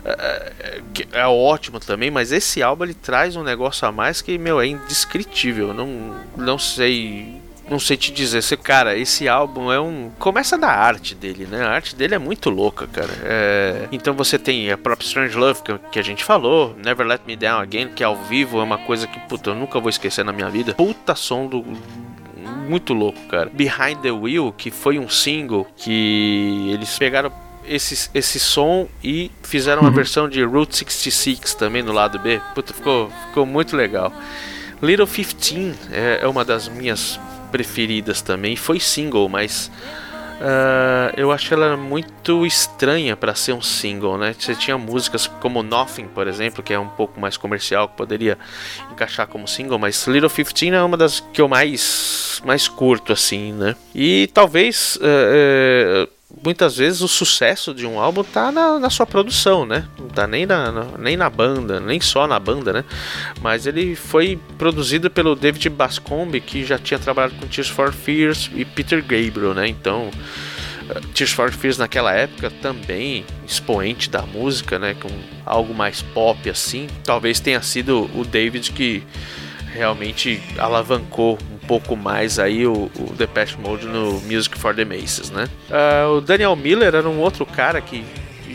é, 0.05 0.53
é, 0.61 1.21
é 1.21 1.27
ótimo 1.27 1.81
também, 1.81 2.11
mas 2.11 2.33
esse 2.33 2.63
álbum 2.63 2.85
ele 2.85 2.95
traz 2.95 3.37
um 3.37 3.43
negócio 3.43 3.87
a 3.87 3.93
mais 3.93 4.21
que, 4.21 4.39
meu, 4.39 4.61
é 4.61 4.67
indescritível. 4.67 5.73
Não, 5.73 6.15
não 6.37 6.59
sei 6.59 7.41
não 7.71 7.79
sei 7.79 7.97
te 7.97 8.13
dizer. 8.13 8.43
Cara, 8.59 8.97
esse 8.97 9.29
álbum 9.29 9.71
é 9.71 9.81
um. 9.81 10.11
Começa 10.19 10.57
da 10.57 10.69
arte 10.69 11.15
dele, 11.15 11.47
né? 11.47 11.63
A 11.65 11.71
arte 11.71 11.95
dele 11.95 12.15
é 12.15 12.19
muito 12.19 12.51
louca, 12.51 12.87
cara. 12.87 13.13
É... 13.23 13.89
Então 13.93 14.15
você 14.15 14.39
tem 14.39 14.71
a 14.71 14.79
própria 14.79 15.07
Strange 15.07 15.37
Love, 15.37 15.63
que, 15.63 15.79
que, 15.93 15.99
a 15.99 16.03
gente 16.03 16.25
falou, 16.25 16.75
Never 16.83 17.07
Let 17.07 17.23
Me 17.27 17.37
Down 17.37 17.61
Again, 17.61 17.89
que 17.89 18.03
ao 18.03 18.17
vivo 18.17 18.61
é 18.61 18.63
uma 18.63 18.79
coisa 18.79 19.07
que, 19.07 19.19
puta, 19.21 19.51
eu 19.51 19.55
nunca 19.55 19.79
vou 19.81 19.91
esquecer 19.91 20.25
na 20.25 20.33
minha 20.33 20.49
vida. 20.49 20.75
Puta 20.75 21.15
som 21.15 21.47
do. 21.47 21.65
Muito 22.69 22.93
louco, 22.93 23.19
cara. 23.29 23.51
Behind 23.53 23.99
the 24.03 24.11
Wheel, 24.11 24.53
que 24.57 24.71
foi 24.71 24.99
um 24.99 25.09
single 25.09 25.67
que 25.77 26.71
eles 26.73 26.99
pegaram 26.99 27.33
esse, 27.67 28.11
esse 28.15 28.41
som 28.41 28.89
e 29.03 29.31
fizeram 29.43 29.83
uma 29.83 29.91
uhum. 29.91 29.95
versão 29.95 30.29
de 30.29 30.43
Route 30.43 30.77
66 30.77 31.55
também 31.55 31.83
no 31.83 31.93
lado 31.93 32.19
B. 32.19 32.41
Puta, 32.55 32.73
ficou, 32.73 33.11
ficou 33.27 33.47
muito 33.47 33.77
legal. 33.77 34.13
Little 34.83 35.07
15 35.07 35.75
é, 35.91 36.21
é 36.23 36.29
uma 36.29 36.45
das 36.45 36.69
minhas 36.69 37.19
preferidas 37.51 38.23
também. 38.23 38.57
Foi 38.57 38.81
single, 38.81 39.29
mas 39.29 39.71
uh, 40.41 41.13
eu 41.17 41.33
acho 41.33 41.53
ela 41.53 41.77
muito 41.77 42.47
estranha 42.47 43.17
para 43.17 43.35
ser 43.35 43.53
um 43.53 43.63
single, 43.63 44.17
né? 44.19 44.35
Você 44.39 44.55
tinha 44.55 44.79
músicas 44.79 45.27
como 45.27 45.63
Nothing, 45.63 46.09
por 46.09 46.27
exemplo, 46.27 46.63
que 46.63 46.73
é 46.73 46.79
um 46.79 46.89
pouco 46.89 47.21
mais 47.21 47.37
comercial, 47.37 47.89
que 47.89 47.97
poderia 47.97 48.39
encaixar 48.91 49.27
como 49.27 49.49
single, 49.49 49.79
mas 49.79 50.07
Little 50.07 50.31
15 50.31 50.69
é 50.69 50.83
uma 50.83 50.97
das 50.97 51.21
que 51.21 51.41
eu 51.41 51.49
mais 51.49 52.41
mais 52.45 52.69
curto 52.69 53.13
assim, 53.13 53.53
né? 53.53 53.75
E 53.95 54.31
talvez 54.33 54.97
uh, 54.97 56.05
uh, 56.07 56.18
muitas 56.45 56.77
vezes 56.77 57.01
o 57.01 57.09
sucesso 57.09 57.75
de 57.75 57.87
um 57.87 57.99
álbum 57.99 58.23
tá 58.23 58.51
na, 58.53 58.79
na 58.79 58.91
sua 58.91 59.07
produção, 59.07 59.65
né? 59.65 59.87
Não 59.99 60.09
tá 60.09 60.27
nem 60.27 60.47
na, 60.47 60.71
na, 60.71 60.85
nem 60.99 61.17
na 61.17 61.29
banda, 61.29 61.81
nem 61.81 62.01
só 62.01 62.27
na 62.27 62.39
banda, 62.39 62.73
né? 62.73 62.85
Mas 63.41 63.67
ele 63.67 63.95
foi 63.95 64.39
produzido 64.57 65.11
pelo 65.11 65.35
David 65.35 65.69
Bascombe, 65.71 66.41
que 66.41 66.65
já 66.65 66.79
tinha 66.79 66.99
trabalhado 66.99 67.35
com 67.37 67.47
Tears 67.47 67.69
for 67.69 67.93
Fears 67.93 68.51
e 68.55 68.65
Peter 68.65 69.01
Gabriel, 69.01 69.55
né? 69.55 69.69
Então, 69.69 70.11
uh, 70.91 71.01
Tears 71.15 71.33
for 71.33 71.53
Fears 71.53 71.79
naquela 71.79 72.13
época 72.13 72.51
também 72.63 73.25
expoente 73.47 74.11
da 74.11 74.23
música, 74.23 74.79
né? 74.79 74.95
Com 74.95 75.11
algo 75.45 75.75
mais 75.75 76.03
pop 76.03 76.49
assim. 76.49 76.87
Talvez 77.05 77.41
tenha 77.41 77.63
sido 77.63 78.11
o 78.15 78.25
David 78.25 78.73
que 78.73 79.03
realmente 79.73 80.43
alavancou 80.59 81.39
pouco 81.69 81.95
mais 81.95 82.39
aí 82.39 82.67
o, 82.67 82.91
o 82.99 83.15
Depeche 83.15 83.57
Mode 83.59 83.87
no 83.87 84.21
Music 84.23 84.59
for 84.59 84.75
the 84.75 84.85
Masses, 84.85 85.31
né? 85.31 85.45
Uh, 85.69 86.17
o 86.17 86.21
Daniel 86.21 86.57
Miller 86.57 86.95
era 86.95 87.09
um 87.09 87.21
outro 87.21 87.45
cara 87.45 87.81
que 87.81 88.03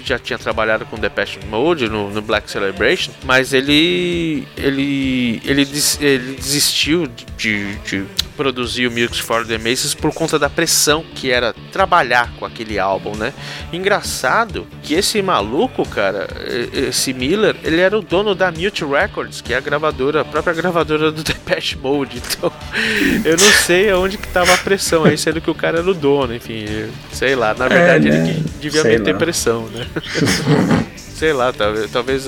já 0.04 0.20
tinha 0.20 0.38
trabalhado 0.38 0.86
com 0.86 0.98
Depeche 0.98 1.40
Mode 1.46 1.88
no, 1.88 2.10
no 2.10 2.22
Black 2.22 2.50
Celebration, 2.50 3.12
mas 3.24 3.54
ele 3.54 4.46
ele 4.58 5.42
ele, 5.46 5.64
des, 5.64 6.02
ele 6.02 6.34
desistiu 6.34 7.08
de, 7.38 7.76
de 7.78 8.06
produzir 8.34 8.88
o 8.88 8.92
Music 8.92 9.22
for 9.22 9.46
the 9.46 9.58
Masses 9.58 9.94
por 9.94 10.14
conta 10.14 10.38
da 10.38 10.50
pressão 10.50 11.04
que 11.16 11.32
era 11.32 11.54
trabalhar 11.72 12.32
com 12.38 12.46
aquele 12.46 12.80
álbum, 12.80 13.16
né? 13.16 13.34
Engraçado 13.72 14.68
que 14.82 14.94
esse 14.94 15.22
maluco, 15.22 15.88
cara, 15.88 16.28
esse 16.74 17.14
Miller, 17.14 17.56
ele 17.64 17.80
era 17.80 17.98
o 17.98 18.02
dono 18.02 18.36
da 18.36 18.52
Mute 18.52 18.84
Records, 18.84 19.42
que 19.42 19.54
é 19.54 19.58
a 19.58 19.62
gravadora, 19.62 20.22
a 20.22 20.26
própria 20.26 20.54
gravadora 20.54 21.12
do 21.12 21.22
Depeche 21.24 21.78
Mode. 21.78 22.18
Então, 22.18 22.52
eu 23.24 23.38
não 23.38 23.52
sei 23.66 23.90
aonde 23.90 24.18
que 24.18 24.28
tava 24.28 24.54
a 24.54 24.58
pressão 24.58 25.06
aí, 25.06 25.18
sendo 25.18 25.40
que 25.40 25.50
o 25.50 25.56
cara 25.56 25.80
era 25.80 25.90
o 25.90 25.94
dono, 25.94 26.34
enfim, 26.36 26.66
sei 27.12 27.36
lá. 27.36 27.54
Na 27.54 27.68
verdade, 27.68 28.08
é, 28.08 28.12
né? 28.12 28.30
ele 28.30 28.46
devia 28.60 28.84
meter 28.84 29.18
pressão, 29.18 29.68
né? 29.68 29.88
sei 30.98 31.34
lá, 31.34 31.54
talvez, 31.54 31.92
talvez 31.92 32.28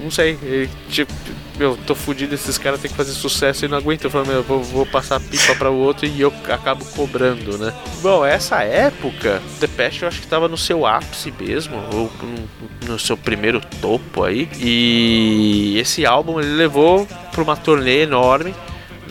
não 0.00 0.10
sei, 0.10 0.68
tipo 0.88 1.12
meu, 1.58 1.76
tô 1.76 1.94
fudido, 1.94 2.34
esses 2.34 2.58
caras 2.58 2.80
têm 2.80 2.90
que 2.90 2.96
fazer 2.96 3.12
sucesso 3.12 3.64
e 3.64 3.68
não 3.68 3.78
aguento. 3.78 4.04
Eu 4.04 4.10
falo, 4.10 4.26
meu, 4.26 4.42
vou, 4.42 4.62
vou 4.62 4.86
passar 4.86 5.20
pipa 5.20 5.54
para 5.54 5.70
o 5.70 5.76
outro 5.76 6.06
e 6.06 6.20
eu 6.20 6.32
acabo 6.48 6.84
cobrando, 6.84 7.56
né? 7.58 7.72
Bom, 8.02 8.24
essa 8.24 8.62
época, 8.62 9.40
Depeche 9.60 10.02
eu 10.02 10.08
acho 10.08 10.20
que 10.20 10.26
tava 10.26 10.48
no 10.48 10.56
seu 10.56 10.84
ápice 10.84 11.32
mesmo, 11.38 11.76
ou 11.92 12.10
no, 12.22 12.92
no 12.92 12.98
seu 12.98 13.16
primeiro 13.16 13.60
topo 13.80 14.24
aí. 14.24 14.48
E 14.58 15.78
esse 15.78 16.04
álbum 16.04 16.40
ele 16.40 16.54
levou 16.54 17.06
para 17.32 17.42
uma 17.42 17.56
turnê 17.56 18.02
enorme 18.02 18.54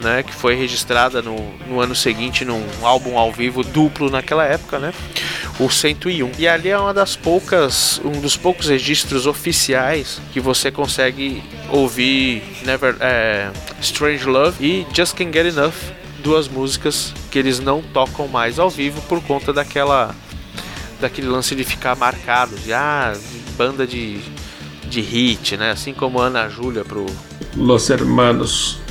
né, 0.01 0.21
que 0.21 0.33
foi 0.33 0.55
registrada 0.55 1.21
no, 1.21 1.37
no 1.67 1.79
ano 1.79 1.95
seguinte 1.95 2.43
num 2.43 2.63
álbum 2.81 3.17
ao 3.17 3.31
vivo 3.31 3.63
duplo 3.63 4.09
naquela 4.09 4.43
época, 4.43 4.77
né, 4.77 4.93
o 5.59 5.69
101. 5.69 6.31
E 6.37 6.47
ali 6.47 6.69
é 6.69 6.77
uma 6.77 6.93
das 6.93 7.15
poucas, 7.15 8.01
um 8.03 8.19
dos 8.19 8.35
poucos 8.35 8.67
registros 8.67 9.27
oficiais 9.27 10.21
que 10.31 10.39
você 10.39 10.71
consegue 10.71 11.43
ouvir 11.69 12.43
Never, 12.65 12.95
é, 12.99 13.51
Strange 13.81 14.25
Love 14.25 14.65
e 14.65 14.87
Just 14.93 15.15
Can't 15.15 15.31
Get 15.31 15.53
Enough, 15.53 15.73
duas 16.23 16.47
músicas 16.47 17.13
que 17.31 17.37
eles 17.37 17.59
não 17.59 17.81
tocam 17.81 18.27
mais 18.27 18.59
ao 18.59 18.69
vivo 18.69 19.01
por 19.03 19.21
conta 19.21 19.51
daquela 19.51 20.15
daquele 20.99 21.27
lance 21.27 21.53
de 21.53 21.65
ficar 21.65 21.97
marcado, 21.97 22.55
de 22.55 22.71
ah, 22.71 23.13
banda 23.57 23.85
de 23.85 24.21
de 24.85 25.01
hit, 25.01 25.57
né? 25.57 25.71
Assim 25.71 25.93
como 25.93 26.19
Ana 26.19 26.47
Júlia 26.47 26.85
pro 26.85 27.05
Los 27.55 27.89
Hermanos 27.89 28.82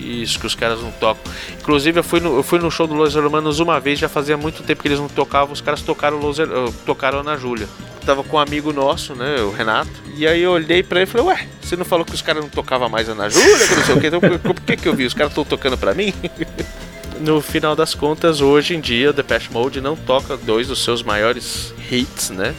isso, 0.00 0.38
que 0.38 0.46
os 0.46 0.54
caras 0.54 0.80
não 0.80 0.90
tocam. 0.92 1.32
Inclusive, 1.60 2.00
eu 2.00 2.04
fui 2.04 2.20
no, 2.20 2.36
eu 2.36 2.42
fui 2.42 2.58
no 2.58 2.70
show 2.70 2.86
do 2.86 2.94
Los 2.94 3.14
Hermanos 3.14 3.60
uma 3.60 3.78
vez, 3.78 3.98
já 3.98 4.08
fazia 4.08 4.36
muito 4.36 4.62
tempo 4.62 4.82
que 4.82 4.88
eles 4.88 4.98
não 4.98 5.08
tocavam, 5.08 5.52
os 5.52 5.60
caras 5.60 5.82
tocaram, 5.82 6.18
Los, 6.18 6.38
tocaram 6.84 7.22
na 7.22 7.36
Júlia. 7.36 7.68
Tava 8.04 8.24
com 8.24 8.36
um 8.36 8.40
amigo 8.40 8.72
nosso, 8.72 9.14
né, 9.14 9.36
o 9.42 9.50
Renato, 9.50 9.90
e 10.16 10.26
aí 10.26 10.42
eu 10.42 10.52
olhei 10.52 10.82
pra 10.82 11.00
ele 11.00 11.08
e 11.08 11.12
falei, 11.12 11.26
ué, 11.28 11.48
você 11.60 11.76
não 11.76 11.84
falou 11.84 12.04
que 12.04 12.14
os 12.14 12.22
caras 12.22 12.42
não 12.42 12.50
tocavam 12.50 12.88
mais 12.88 13.08
Ana 13.08 13.28
Júlia, 13.28 13.68
que 13.68 13.74
não 13.74 13.84
sei 13.84 13.94
o 13.94 14.00
que, 14.00 14.06
então 14.06 14.20
por 14.40 14.54
que 14.54 14.76
que 14.76 14.88
eu 14.88 14.94
vi? 14.94 15.04
Os 15.04 15.14
caras 15.14 15.30
estão 15.30 15.44
tocando 15.44 15.76
pra 15.76 15.94
mim? 15.94 16.12
no 17.20 17.40
final 17.40 17.76
das 17.76 17.94
contas, 17.94 18.40
hoje 18.40 18.74
em 18.74 18.80
dia, 18.80 19.12
Depeche 19.12 19.52
Mode 19.52 19.80
não 19.80 19.94
toca 19.94 20.36
dois 20.36 20.68
dos 20.68 20.82
seus 20.82 21.02
maiores 21.02 21.72
hits, 21.90 22.30
né? 22.30 22.54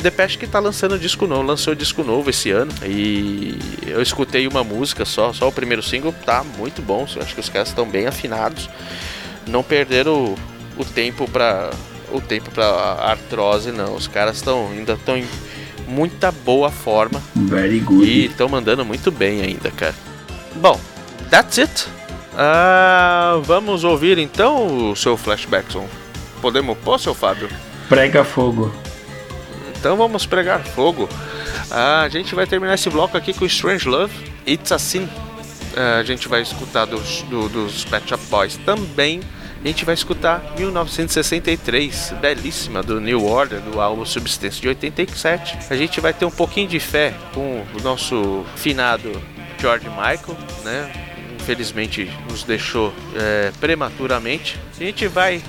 Depeche 0.00 0.38
que 0.38 0.46
tá 0.46 0.58
lançando 0.58 0.98
disco 0.98 1.26
novo, 1.26 1.42
lançou 1.42 1.74
disco 1.74 2.02
novo 2.04 2.30
esse 2.30 2.50
ano 2.50 2.72
e 2.84 3.58
eu 3.86 4.02
escutei 4.02 4.46
uma 4.46 4.62
música 4.62 5.04
só, 5.04 5.32
só 5.32 5.48
o 5.48 5.52
primeiro 5.52 5.82
single, 5.82 6.14
tá 6.24 6.44
muito 6.44 6.82
bom, 6.82 7.04
acho 7.04 7.34
que 7.34 7.40
os 7.40 7.48
caras 7.48 7.68
estão 7.68 7.88
bem 7.88 8.06
afinados, 8.06 8.68
não 9.48 9.62
perderam 9.62 10.36
o, 10.76 10.82
o 10.82 10.84
tempo 10.84 11.28
para 11.28 11.70
o 12.12 12.20
tempo 12.20 12.50
para 12.50 12.64
artrose 12.66 13.70
não, 13.70 13.94
os 13.94 14.08
caras 14.08 14.36
estão 14.36 14.68
ainda 14.72 14.94
estão 14.94 15.16
em 15.16 15.24
muita 15.86 16.32
boa 16.32 16.70
forma 16.70 17.22
Very 17.34 17.78
good. 17.80 18.04
e 18.04 18.26
estão 18.26 18.48
mandando 18.48 18.84
muito 18.84 19.10
bem 19.10 19.42
ainda, 19.42 19.70
cara. 19.70 19.94
Bom, 20.56 20.78
that's 21.30 21.58
it. 21.58 21.99
Ah, 22.36 23.40
vamos 23.42 23.84
ouvir 23.84 24.18
então 24.18 24.90
o 24.90 24.96
seu 24.96 25.16
flashbackson. 25.16 25.86
Podemos 26.40 26.76
pôr, 26.78 26.98
seu 26.98 27.14
Fábio? 27.14 27.48
Prega 27.88 28.24
fogo. 28.24 28.72
Então 29.78 29.96
vamos 29.96 30.26
pregar 30.26 30.60
fogo. 30.60 31.08
Ah, 31.70 32.02
a 32.02 32.08
gente 32.08 32.34
vai 32.34 32.46
terminar 32.46 32.74
esse 32.74 32.88
bloco 32.88 33.16
aqui 33.16 33.32
com 33.32 33.44
Strange 33.46 33.88
Love, 33.88 34.12
It's 34.46 34.70
a 34.72 34.78
Sin. 34.78 35.08
Ah, 35.76 35.98
a 35.98 36.02
gente 36.02 36.28
vai 36.28 36.42
escutar 36.42 36.84
dos, 36.84 37.22
do, 37.22 37.48
dos 37.48 37.84
Pet 37.84 38.08
Shop 38.08 38.22
Boys 38.30 38.56
também. 38.58 39.20
A 39.62 39.66
gente 39.66 39.84
vai 39.84 39.94
escutar 39.94 40.54
1963, 40.56 42.14
belíssima, 42.18 42.82
do 42.82 42.98
New 42.98 43.26
Order, 43.26 43.60
do 43.60 43.78
álbum 43.78 44.06
Substância 44.06 44.58
de 44.60 44.68
87. 44.68 45.58
A 45.68 45.76
gente 45.76 46.00
vai 46.00 46.14
ter 46.14 46.24
um 46.24 46.30
pouquinho 46.30 46.66
de 46.66 46.80
fé 46.80 47.12
com 47.34 47.62
o 47.78 47.82
nosso 47.82 48.42
finado 48.56 49.12
George 49.58 49.86
Michael, 49.90 50.38
né? 50.64 51.09
infelizmente 51.40 52.10
nos 52.28 52.44
deixou 52.44 52.92
é, 53.16 53.52
prematuramente. 53.58 54.58
A 54.78 54.84
gente 54.84 55.08
vai 55.08 55.42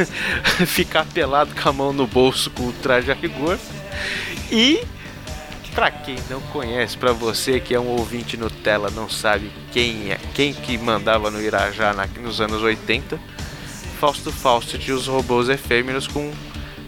ficar 0.66 1.04
pelado 1.04 1.54
com 1.54 1.68
a 1.68 1.72
mão 1.72 1.92
no 1.92 2.06
bolso 2.06 2.50
com 2.50 2.64
o 2.64 2.72
traje 2.72 3.10
a 3.10 3.14
rigor. 3.14 3.58
E 4.50 4.82
para 5.74 5.90
quem 5.90 6.16
não 6.30 6.40
conhece, 6.40 6.96
para 6.96 7.12
você 7.12 7.60
que 7.60 7.74
é 7.74 7.80
um 7.80 7.88
ouvinte 7.88 8.36
Nutella, 8.36 8.90
não 8.90 9.10
sabe 9.10 9.50
quem 9.72 10.10
é, 10.10 10.18
quem 10.34 10.52
que 10.52 10.78
mandava 10.78 11.30
no 11.30 11.40
Irajá 11.40 11.92
na, 11.92 12.06
nos 12.20 12.40
anos 12.40 12.62
80, 12.62 13.20
Fausto 14.00 14.32
Fausto 14.32 14.78
de 14.78 14.92
Os 14.92 15.06
Robôs 15.06 15.48
Efêmeros 15.48 16.06
com 16.06 16.32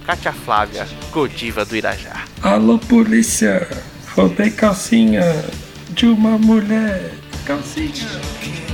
Cátia 0.07 0.33
Flávia, 0.33 0.89
Godiva 1.13 1.67
do 1.67 1.77
Irajá. 1.77 2.25
Alô, 2.41 2.79
polícia! 2.79 3.69
Roubei 4.15 4.51
calcinha 4.51 5.23
de 5.91 6.07
uma 6.07 6.39
mulher! 6.39 7.28
Kansas 7.49 7.73
City. 7.73 8.68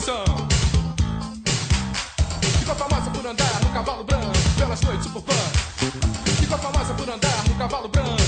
Fica 0.00 0.22
a 2.72 2.74
famosa 2.74 3.10
por 3.10 3.26
andar 3.26 3.62
no 3.62 3.70
cavalo 3.70 4.04
branco, 4.04 4.32
pelas 4.56 4.80
noites 4.82 5.04
suburbanas. 5.04 5.52
a 6.54 6.58
famosa 6.58 6.94
por 6.94 7.10
andar 7.10 7.48
no 7.48 7.58
cavalo 7.58 7.88
branco. 7.88 8.19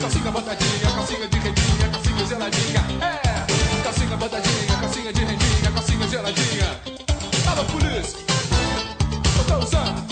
Calcinha 0.00 0.30
botadinha, 0.30 0.90
calcinha 0.94 1.28
de 1.28 1.38
rendinha, 1.38 1.88
calcinha 1.92 2.26
geladinha. 2.26 2.84
É, 3.02 3.82
calcinha 3.82 4.16
botadinha, 4.16 4.76
calcinha 4.80 5.12
de 5.12 5.24
rendinha, 5.24 5.72
calcinha 5.74 6.08
geladinha. 6.08 6.80
Alô, 7.46 7.64
polícia, 7.66 8.18
eu 9.38 9.44
tô 9.44 9.52
tá 9.52 9.58
usando. 9.58 10.05